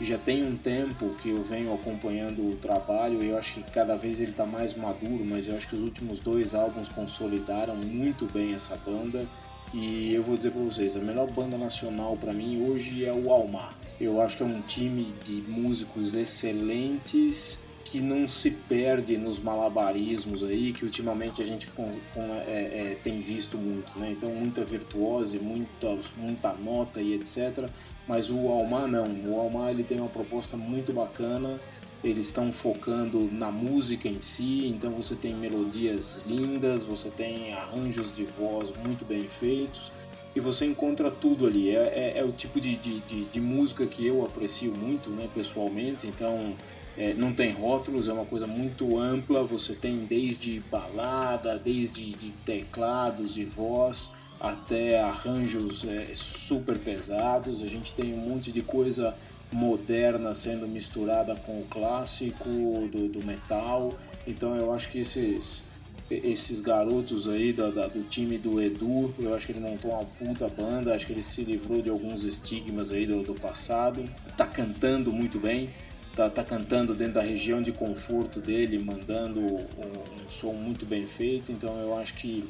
[0.00, 3.96] já tem um tempo que eu venho acompanhando o trabalho e eu acho que cada
[3.96, 8.26] vez ele está mais maduro, mas eu acho que os últimos dois álbuns consolidaram muito
[8.32, 9.26] bem essa banda.
[9.72, 13.32] E eu vou dizer para vocês, a melhor banda nacional para mim hoje é o
[13.32, 13.74] Almar.
[14.00, 17.63] Eu acho que é um time de músicos excelentes
[17.94, 22.98] que não se perde nos malabarismos aí que ultimamente a gente com, com, é, é,
[23.04, 24.10] tem visto muito, né?
[24.10, 27.70] Então muita virtuose, muita, muita nota e etc.
[28.08, 31.60] Mas o Almar não, o Almar ele tem uma proposta muito bacana.
[32.02, 38.12] Eles estão focando na música em si, então você tem melodias lindas, você tem arranjos
[38.12, 39.92] de voz muito bem feitos
[40.34, 41.70] e você encontra tudo ali.
[41.70, 45.28] É, é, é o tipo de, de, de, de música que eu aprecio muito, né,
[45.32, 46.08] pessoalmente.
[46.08, 46.56] Então
[46.96, 49.42] é, não tem rótulos, é uma coisa muito ampla.
[49.44, 57.62] Você tem desde balada, desde de teclados e voz, até arranjos é, super pesados.
[57.62, 59.14] A gente tem um monte de coisa
[59.52, 62.48] moderna sendo misturada com o clássico
[62.90, 63.94] do, do metal.
[64.26, 65.64] Então eu acho que esses
[66.10, 70.04] esses garotos aí da, da, do time do Edu, eu acho que ele montou uma
[70.04, 74.04] puta banda, acho que ele se livrou de alguns estigmas aí do, do passado,
[74.36, 75.70] tá cantando muito bem,
[76.14, 81.06] tá, tá cantando dentro da região de conforto dele, mandando um, um som muito bem
[81.06, 82.48] feito, então eu acho que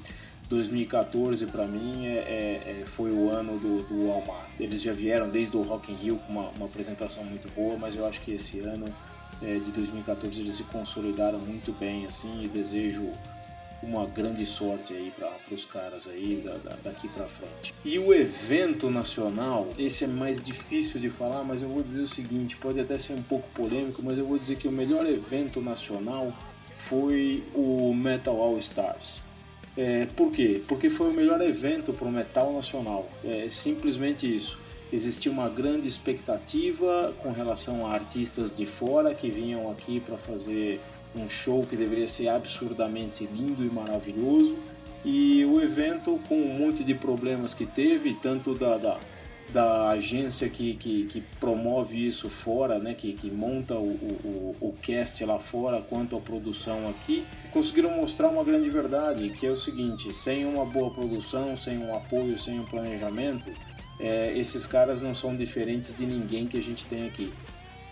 [0.48, 4.48] 2014 para mim é, é, é, foi o ano do, do Almar.
[4.60, 7.96] Eles já vieram desde o Rock in Rio com uma, uma apresentação muito boa, mas
[7.96, 8.84] eu acho que esse ano
[9.42, 13.10] é, de 2014 eles se consolidaram muito bem assim e desejo
[13.84, 17.74] uma grande sorte aí para os caras aí da, da, daqui para frente.
[17.84, 22.08] E o evento nacional, esse é mais difícil de falar, mas eu vou dizer o
[22.08, 25.60] seguinte, pode até ser um pouco polêmico, mas eu vou dizer que o melhor evento
[25.60, 26.32] nacional
[26.78, 29.22] foi o Metal All Stars.
[29.76, 30.62] É, por quê?
[30.68, 33.08] Porque foi o melhor evento para o metal nacional.
[33.24, 34.60] É simplesmente isso.
[34.92, 40.80] Existia uma grande expectativa com relação a artistas de fora que vinham aqui para fazer
[41.16, 44.56] um show que deveria ser absurdamente lindo e maravilhoso.
[45.04, 48.98] E o evento, com um monte de problemas que teve, tanto da, da,
[49.52, 54.74] da agência que, que, que, promove isso fora, né, que, que monta o, o, o
[54.80, 59.56] cast lá fora, quanto a produção aqui, conseguiram mostrar uma grande verdade, que é o
[59.56, 63.50] seguinte: sem uma boa produção, sem um apoio, sem um planejamento,
[64.00, 67.32] é, esses caras não são diferentes de ninguém que a gente tem aqui.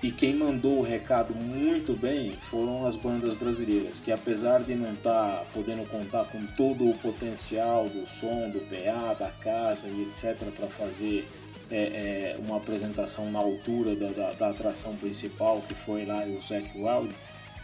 [0.02, 4.94] E quem mandou o recado muito bem foram as bandas brasileiras, que apesar de não
[4.94, 10.02] estar tá podendo contar com todo o potencial do som, do PA, da casa e
[10.02, 10.36] etc.
[10.56, 11.24] para fazer
[11.70, 16.42] é, é, uma apresentação na altura da, da, da, atração principal, que foi lá o
[16.42, 17.14] Zac Wild,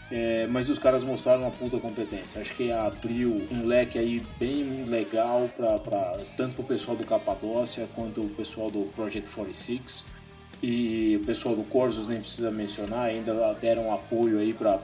[0.09, 2.40] é, mas os caras mostraram uma puta competência.
[2.40, 7.05] Acho que abriu um leque aí bem legal pra, pra, tanto para o pessoal do
[7.05, 10.18] Capadócia quanto o pessoal do Project 46
[10.62, 14.78] e o pessoal do Corsos nem precisa mencionar, ainda deram apoio aí para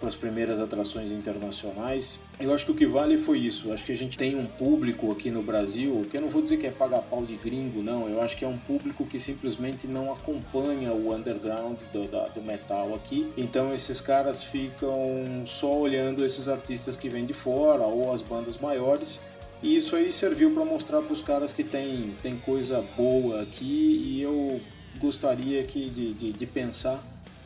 [0.00, 2.18] para as primeiras atrações internacionais.
[2.40, 3.70] Eu acho que o que vale foi isso.
[3.70, 6.56] Acho que a gente tem um público aqui no Brasil, que eu não vou dizer
[6.56, 8.08] que é pagar pau de gringo, não.
[8.08, 12.40] Eu acho que é um público que simplesmente não acompanha o underground do, da- do
[12.40, 13.30] metal aqui.
[13.36, 18.56] Então esses caras ficam só olhando esses artistas que vêm de fora ou as bandas
[18.56, 19.20] maiores.
[19.62, 24.02] E isso aí serviu para mostrar para os caras que tem, tem coisa boa aqui
[24.02, 24.58] e eu
[24.98, 27.02] gostaria que de, de, de pensar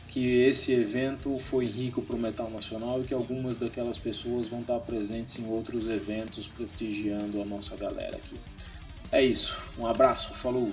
[0.09, 4.61] que esse evento foi rico para o metal nacional e que algumas daquelas pessoas vão
[4.61, 8.39] estar presentes em outros eventos prestigiando a nossa galera aqui.
[9.11, 10.71] É isso, um abraço, falou!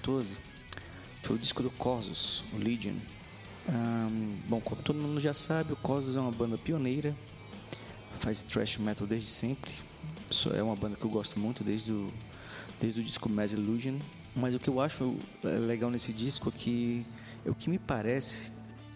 [0.00, 0.50] 2014
[1.22, 2.96] foi o disco do Corsos, o Legion.
[3.68, 7.14] Ahn, bom, como todo mundo já sabe, o Corsos é uma banda pioneira,
[8.18, 9.72] faz thrash metal desde sempre.
[10.56, 12.12] É uma banda que eu gosto muito desde o,
[12.80, 13.98] desde o disco Mass Illusion.
[14.34, 17.06] Mas o que eu acho é, legal nesse disco é que,
[17.44, 18.50] é o que me parece,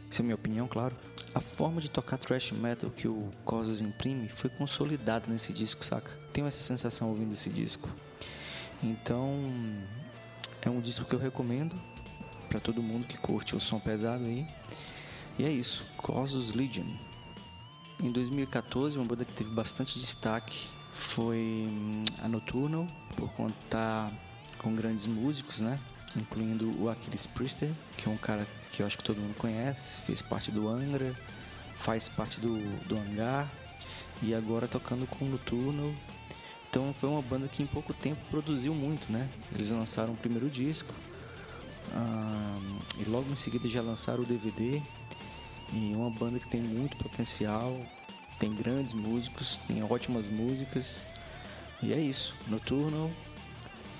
[0.08, 0.96] isso é minha opinião, claro,
[1.34, 6.10] a forma de tocar thrash metal que o Corsos imprime foi consolidada nesse disco, saca?
[6.32, 7.88] Tenho essa sensação ouvindo esse disco.
[8.82, 9.42] Então,
[10.64, 11.76] é um disco que eu recomendo
[12.48, 14.46] para todo mundo que curte o som pesado aí.
[15.38, 16.86] E é isso, Corsos Legion.
[18.02, 22.86] Em 2014, uma banda que teve bastante destaque foi hum, a Nocturnal,
[23.16, 24.10] por contar
[24.58, 25.78] com grandes músicos, né?
[26.16, 30.00] Incluindo o Aquiles Priester, que é um cara que eu acho que todo mundo conhece,
[30.00, 31.14] fez parte do Angra,
[31.78, 33.50] faz parte do, do Hangar
[34.22, 35.92] e agora tocando com o Nocturnal.
[36.74, 39.30] Então foi uma banda que em pouco tempo produziu muito, né?
[39.54, 40.92] Eles lançaram o primeiro disco
[41.92, 42.58] ah,
[42.98, 44.82] e logo em seguida já lançaram o DVD
[45.72, 47.80] e uma banda que tem muito potencial,
[48.40, 51.06] tem grandes músicos, tem ótimas músicas
[51.80, 52.34] e é isso.
[52.48, 53.08] Nocturnal,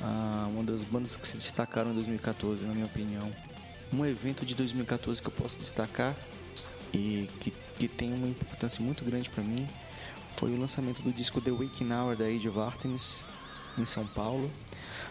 [0.03, 3.31] ah, uma das bandas que se destacaram em 2014, na minha opinião.
[3.93, 6.17] Um evento de 2014 que eu posso destacar
[6.93, 9.65] e que, que tem uma importância muito grande para mim
[10.37, 13.25] foi o lançamento do disco The Waking Hour da Age of Artemis
[13.79, 14.51] em São Paulo,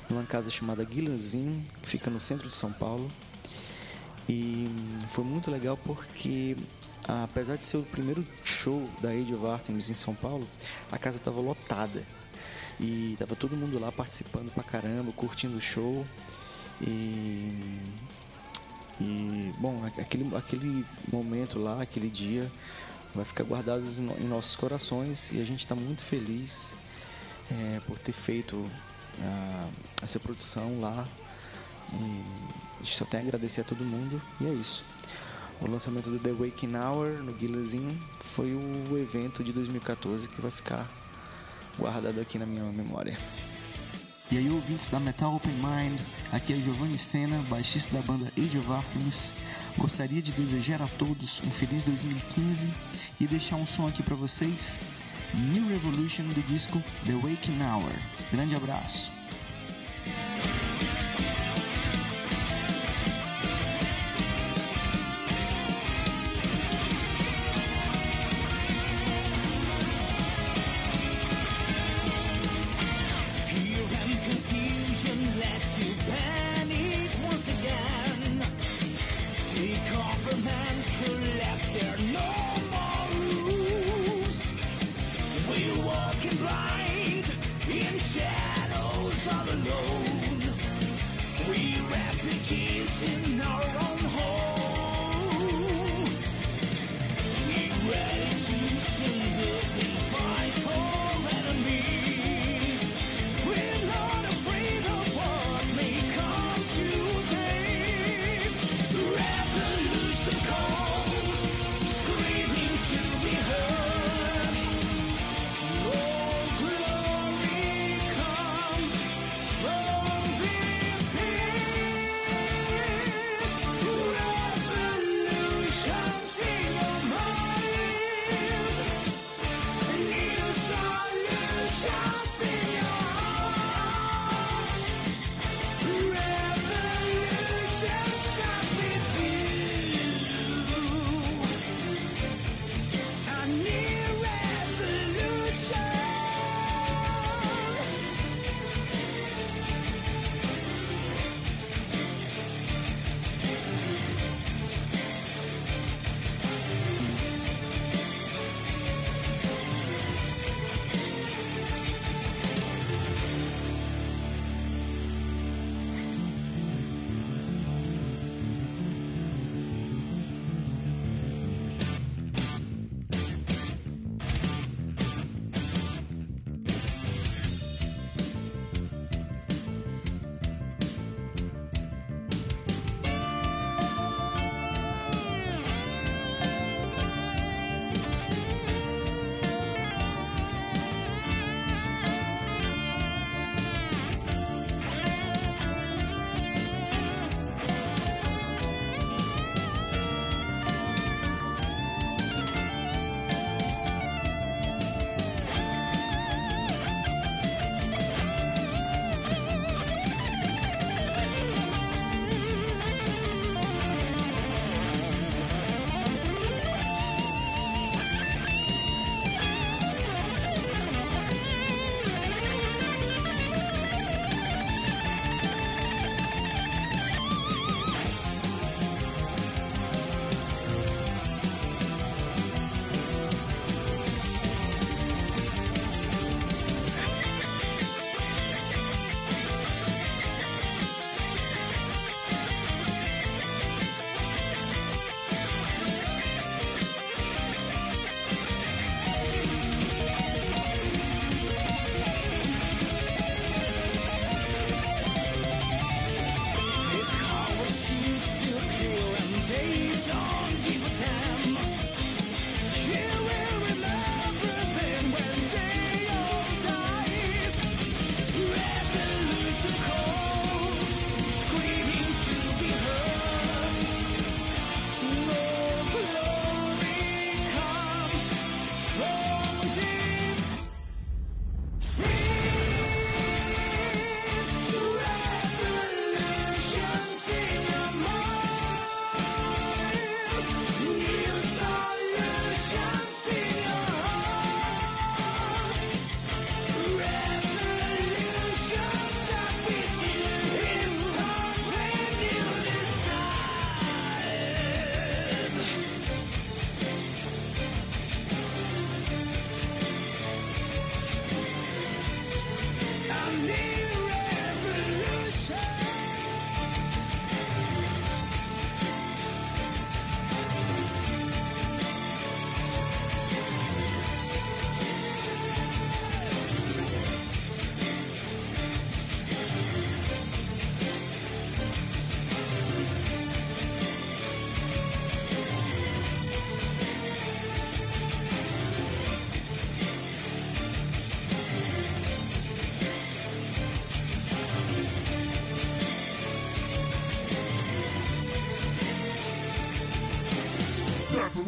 [0.10, 3.10] numa casa chamada Guilhanzin, que fica no centro de São Paulo.
[4.28, 4.70] E
[5.08, 6.58] foi muito legal porque,
[7.04, 10.48] apesar de ser o primeiro show da Age of Artemis em São Paulo,
[10.92, 12.06] a casa estava lotada.
[12.80, 16.06] E tava todo mundo lá participando pra caramba, curtindo o show.
[16.82, 17.80] E,
[19.00, 22.52] e bom, aquele, aquele momento lá, aquele dia,
[23.14, 26.76] vai ficar guardado em no- em nossos corações e a gente está muito feliz
[27.52, 28.70] é, por ter feito
[29.22, 29.68] ah,
[30.02, 31.08] essa produção lá.
[31.94, 32.24] E
[32.76, 34.84] a gente só tem a agradecer a todo mundo e é isso.
[35.62, 40.52] O lançamento do The Waking Hour no Guilherzinho foi o evento de 2014 que vai
[40.52, 40.90] ficar
[41.78, 43.18] guardado aqui na minha memória.
[44.32, 46.00] E aí, ouvintes da Metal Open Mind,
[46.32, 49.34] aqui é Giovanni Senna, baixista da banda Age of Artemis.
[49.78, 52.68] Gostaria de desejar a todos um feliz 2015
[53.24, 54.82] e deixar um som aqui para vocês.
[55.34, 57.94] New Revolution do disco The Waking Hour.
[58.32, 59.13] Grande abraço.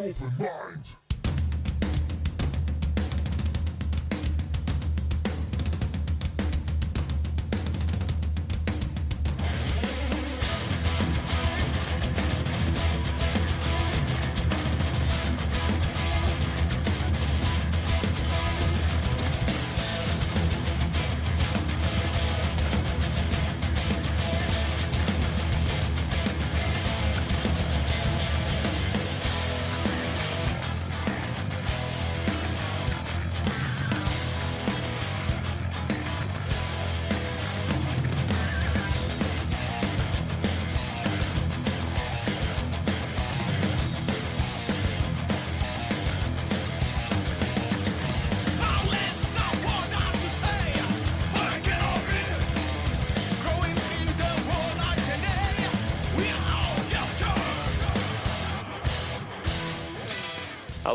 [0.06, 0.55] Open mind.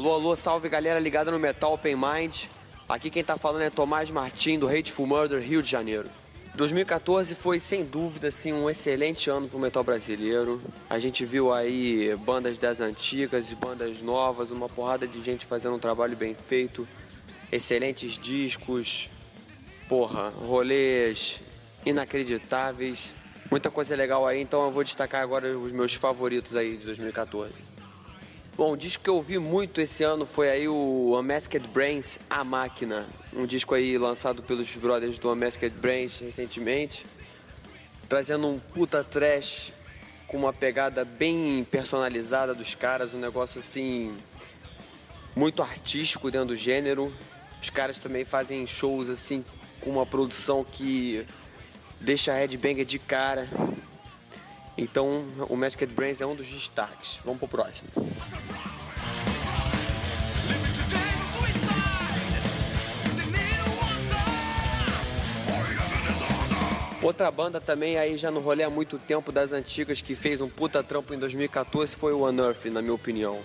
[0.01, 2.45] Alô, alô, salve galera ligada no Metal Open Mind.
[2.89, 6.09] Aqui quem tá falando é Tomás Martim do Hateful Murder, Rio de Janeiro.
[6.55, 10.59] 2014 foi sem dúvida assim um excelente ano pro metal brasileiro.
[10.89, 15.79] A gente viu aí bandas das antigas bandas novas, uma porrada de gente fazendo um
[15.79, 16.89] trabalho bem feito,
[17.53, 19.11] excelentes discos,
[19.87, 21.43] porra, rolês
[21.85, 23.13] inacreditáveis,
[23.51, 24.41] muita coisa legal aí.
[24.41, 27.80] Então eu vou destacar agora os meus favoritos aí de 2014.
[28.61, 32.45] Bom, o disco que eu ouvi muito esse ano foi aí o Unmasked Brains, A
[32.45, 33.09] Máquina.
[33.33, 37.07] Um disco aí lançado pelos brothers do Unmasked Brains recentemente.
[38.07, 39.73] Trazendo um puta trash
[40.27, 44.15] com uma pegada bem personalizada dos caras, um negócio assim
[45.35, 47.11] muito artístico dentro do gênero.
[47.63, 49.43] Os caras também fazem shows assim
[49.81, 51.27] com uma produção que
[51.99, 53.49] deixa a Headbanger de cara.
[54.77, 57.21] Então, o Masked Brains é um dos destaques.
[57.25, 57.89] Vamos pro próximo.
[67.03, 70.49] Outra banda também aí já no rolê há muito tempo das antigas que fez um
[70.49, 73.41] puta trampo em 2014 foi o Unearthly, na minha opinião.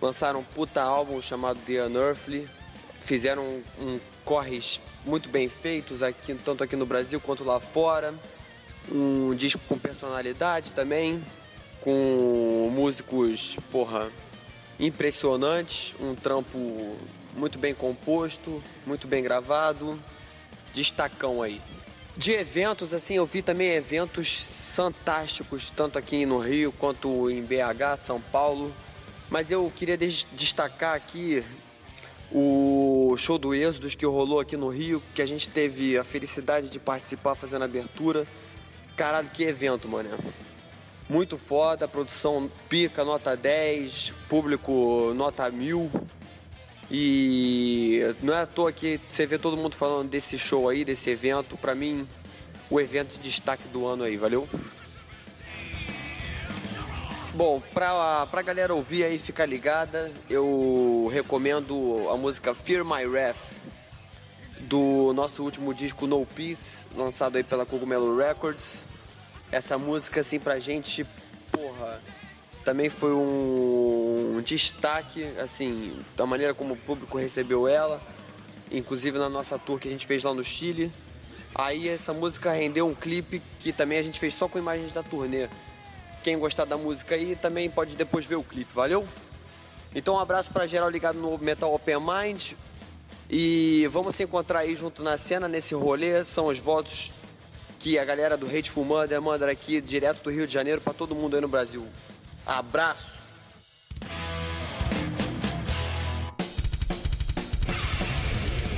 [0.00, 2.48] Lançaram um puta álbum chamado The Unearthly,
[3.00, 8.12] fizeram um, um corres muito bem feitos aqui tanto aqui no Brasil quanto lá fora.
[8.90, 11.22] Um disco com personalidade também,
[11.80, 14.10] com músicos, porra,
[14.78, 16.96] impressionantes, um trampo
[17.36, 19.98] muito bem composto, muito bem gravado,
[20.74, 21.60] destacão aí.
[22.16, 27.96] De eventos, assim, eu vi também eventos fantásticos, tanto aqui no Rio quanto em BH,
[27.96, 28.72] São Paulo.
[29.30, 31.42] Mas eu queria des- destacar aqui
[32.30, 36.68] o show do Êxodos que rolou aqui no Rio, que a gente teve a felicidade
[36.68, 38.26] de participar fazendo a abertura.
[38.96, 40.10] Caralho, que evento, mano.
[41.08, 45.90] Muito foda, produção pica, nota 10, público nota 1000.
[46.90, 51.10] E não é à toa que você vê todo mundo falando desse show aí, desse
[51.10, 51.56] evento.
[51.56, 52.06] Pra mim,
[52.70, 54.48] o evento de destaque do ano aí, valeu?
[57.34, 63.38] Bom, pra, pra galera ouvir aí, ficar ligada, eu recomendo a música Fear My Wrath,
[64.72, 68.86] do nosso último disco No Peace, lançado aí pela Cogumelo Records.
[69.50, 71.06] Essa música, assim, pra gente,
[71.50, 72.00] porra,
[72.64, 78.00] também foi um destaque, assim, da maneira como o público recebeu ela,
[78.70, 80.90] inclusive na nossa tour que a gente fez lá no Chile.
[81.54, 85.02] Aí essa música rendeu um clipe que também a gente fez só com imagens da
[85.02, 85.50] turnê.
[86.22, 89.06] Quem gostar da música aí também pode depois ver o clipe, valeu?
[89.94, 92.52] Então um abraço pra geral ligado no Metal Open Mind.
[93.34, 96.22] E vamos se encontrar aí junto na cena, nesse rolê.
[96.22, 97.14] São os votos
[97.78, 101.14] que a galera do Hateful Mother manda aqui direto do Rio de Janeiro para todo
[101.14, 101.86] mundo aí no Brasil.
[102.44, 103.12] Abraço!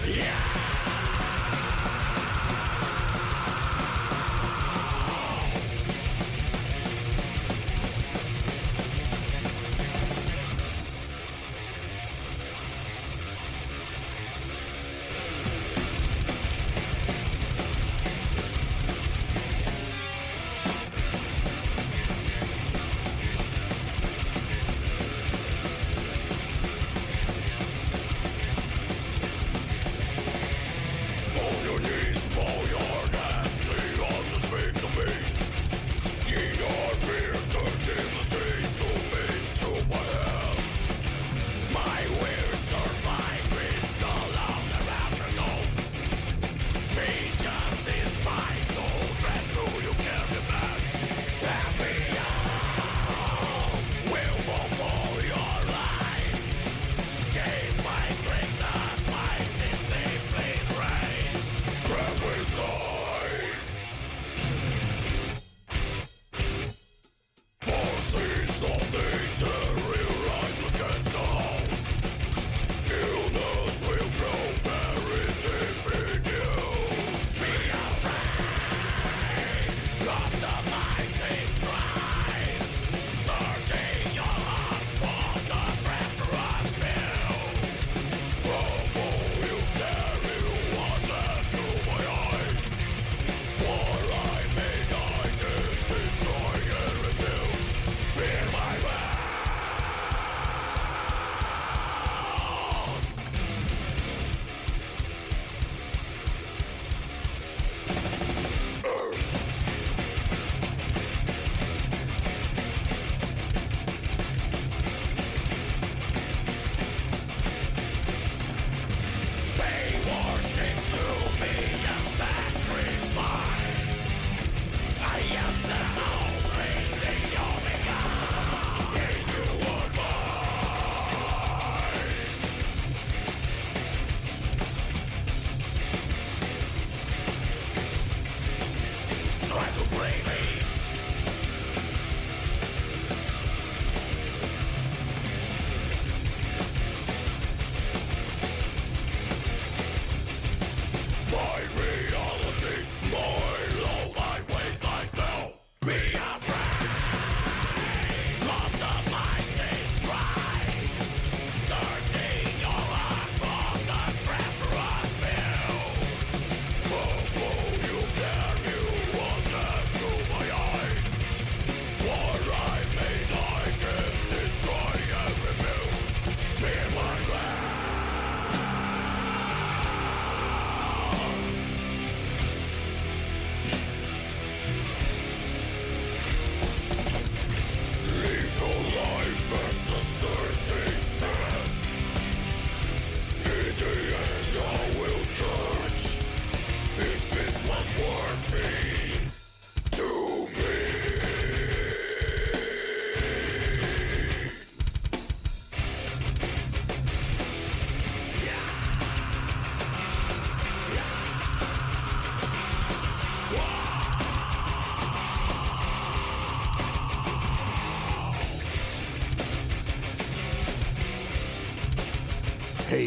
[0.07, 0.54] Yeah!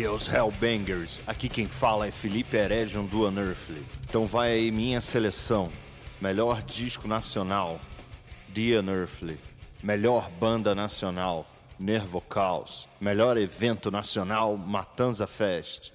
[0.08, 3.86] Hails Hellbangers, aqui quem fala é Felipe Heredion do Unearthly.
[4.08, 5.70] Então vai aí minha seleção.
[6.22, 7.78] Melhor disco nacional,
[8.54, 9.38] The Unearthly.
[9.84, 11.46] Melhor banda nacional,
[11.78, 12.88] Nervo Caos.
[13.02, 15.92] Melhor evento nacional, Matanza Fest.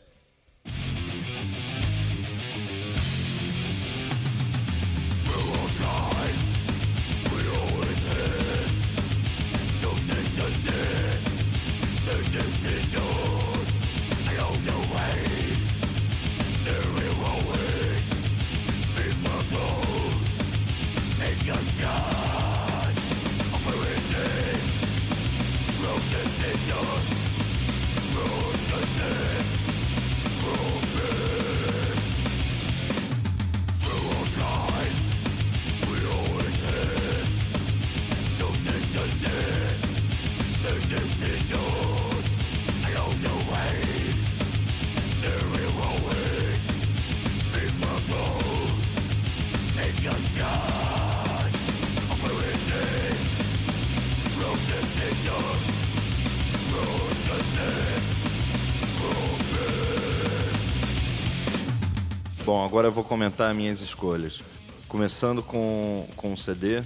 [62.72, 64.40] Agora eu vou comentar minhas escolhas.
[64.88, 66.82] Começando com, com o CD,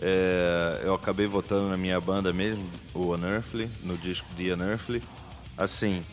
[0.00, 5.00] é, eu acabei votando na minha banda mesmo, o Unearthly, no disco The Unearthly.
[5.56, 6.04] Assim,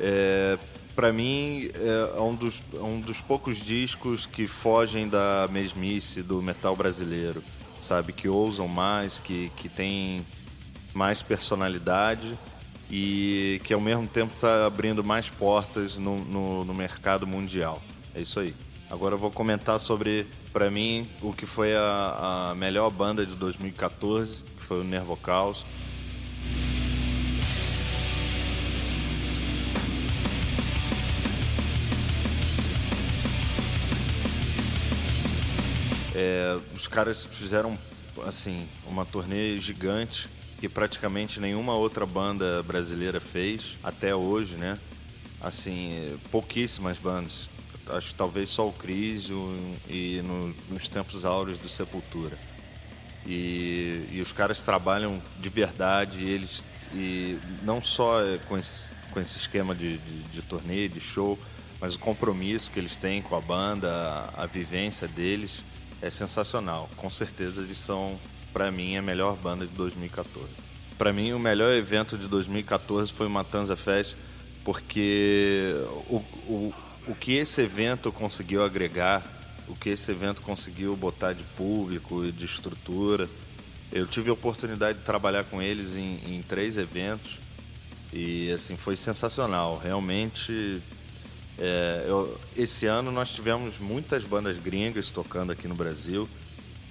[0.00, 0.58] é,
[0.96, 6.42] para mim é um dos, é um dos poucos discos que fogem da mesmice do
[6.42, 7.44] metal brasileiro,
[7.80, 8.12] sabe?
[8.12, 10.26] Que ousam mais, que, que tem
[10.92, 12.36] mais personalidade
[12.90, 17.80] e que ao mesmo tempo está abrindo mais portas no, no, no mercado mundial.
[18.14, 18.54] É isso aí.
[18.90, 23.36] Agora eu vou comentar sobre, para mim, o que foi a, a melhor banda de
[23.36, 25.64] 2014, que foi o Nervo Caos.
[36.12, 37.78] É, os caras fizeram
[38.26, 40.28] assim uma turnê gigante
[40.58, 44.76] que praticamente nenhuma outra banda brasileira fez até hoje, né?
[45.40, 47.48] Assim, pouquíssimas bandas.
[47.96, 52.38] Acho que talvez só o Crisium e no- nos tempos áureos do Sepultura.
[53.26, 59.20] E, e os caras trabalham de verdade, e eles e não só com esse, com
[59.20, 61.38] esse esquema de, de, de turnê, de show,
[61.80, 63.88] mas o compromisso que eles têm com a banda,
[64.36, 65.62] a, a vivência deles
[66.02, 66.88] é sensacional.
[66.96, 68.18] Com certeza eles são,
[68.52, 70.48] para mim, a melhor banda de 2014.
[70.98, 74.16] Para mim, o melhor evento de 2014 foi o Matanza Fest,
[74.64, 75.72] porque
[76.08, 76.74] o,
[77.06, 79.24] o que esse evento conseguiu agregar,
[79.68, 83.28] o que esse evento conseguiu botar de público e de estrutura.
[83.92, 87.38] Eu tive a oportunidade de trabalhar com eles em, em três eventos
[88.12, 89.78] e assim foi sensacional.
[89.82, 90.80] Realmente,
[91.58, 96.28] é, eu- esse ano nós tivemos muitas bandas gringas tocando aqui no Brasil.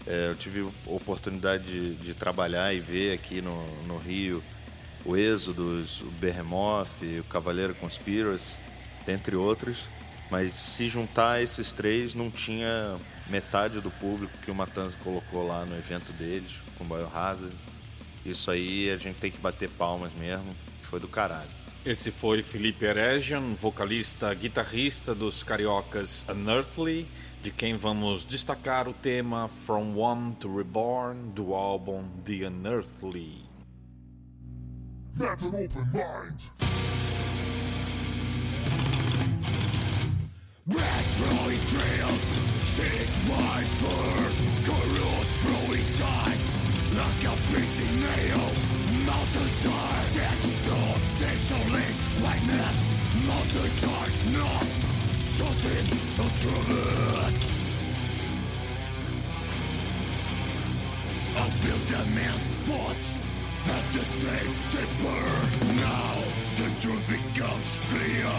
[0.07, 4.41] É, eu tive a oportunidade de, de trabalhar e ver aqui no, no Rio
[5.05, 6.87] o Êxodos, o Behemoth,
[7.19, 8.57] o Cavaleiro Conspiracy,
[9.05, 9.77] dentre outros.
[10.29, 12.97] Mas se juntar esses três, não tinha
[13.27, 17.55] metade do público que o Matanza colocou lá no evento deles, com o Biohazard.
[18.25, 21.49] Isso aí a gente tem que bater palmas mesmo, foi do caralho.
[21.85, 27.07] Esse foi Felipe Eregian, vocalista, guitarrista dos cariocas Unearthly,
[27.41, 33.45] de quem vamos destacar o tema From One to Reborn do álbum The Unearthly.
[35.21, 36.88] An open mind.
[40.69, 42.25] Backtrolling trails,
[42.61, 44.29] sick my fur,
[44.69, 45.35] corrodes
[45.73, 46.37] inside,
[46.93, 48.43] like a piercing nail.
[49.03, 50.99] Mountains are that's not
[52.21, 52.79] whiteness.
[53.25, 54.69] Mountains are not
[55.17, 55.85] something
[56.21, 57.33] ultraviolet.
[61.35, 63.19] I feel the man's thoughts
[63.65, 64.53] at the same.
[65.81, 66.13] Now
[66.57, 68.29] the truth becomes clear.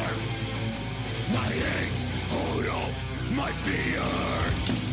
[1.33, 4.90] My hate, Hold of my fears.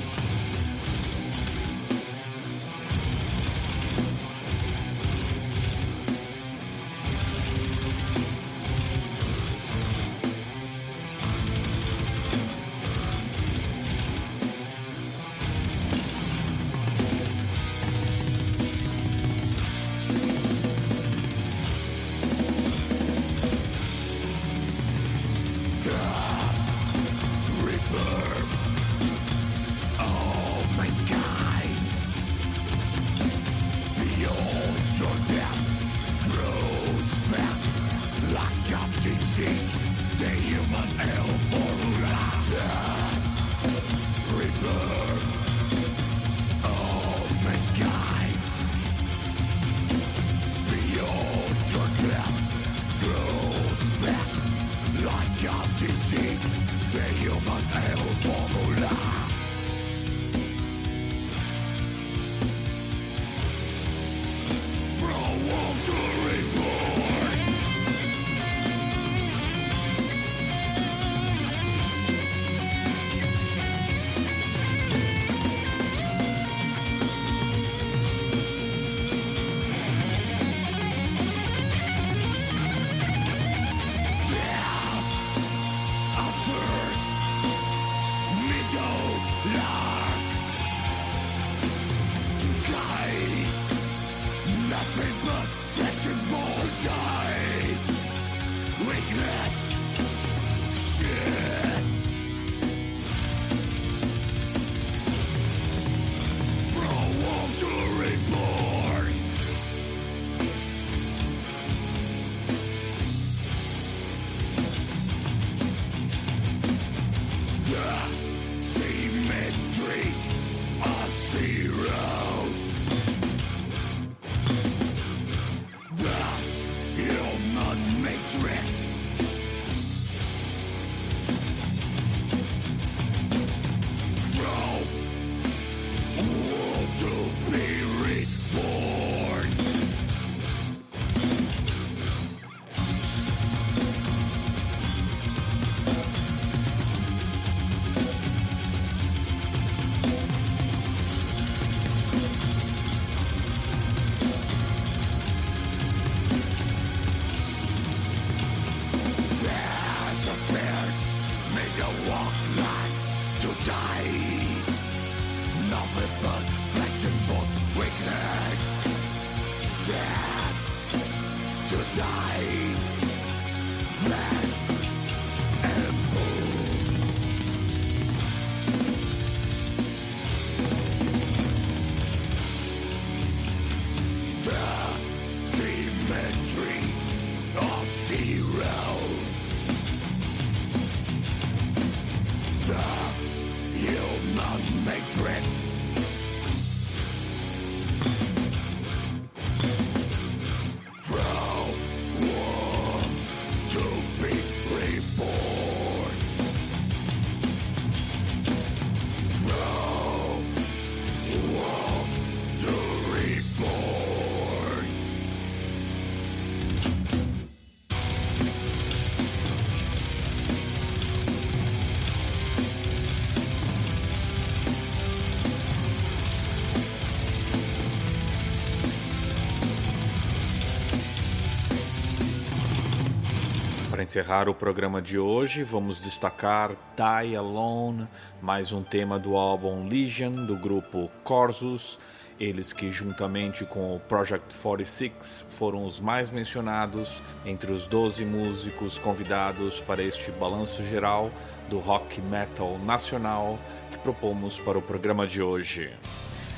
[234.08, 238.08] Encerrar o programa de hoje, vamos destacar Die Alone,
[238.42, 242.00] mais um tema do álbum Legion do grupo Corsus
[242.40, 248.98] Eles que, juntamente com o Project 46, foram os mais mencionados entre os 12 músicos
[248.98, 251.30] convidados para este balanço geral
[251.70, 253.60] do rock metal nacional
[253.92, 255.92] que propomos para o programa de hoje.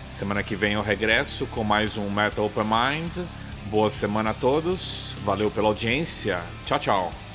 [0.08, 3.26] Semana que vem eu regresso com mais um Metal Open Mind.
[3.72, 7.29] Boa semana a todos, valeu pela audiência, tchau, tchau.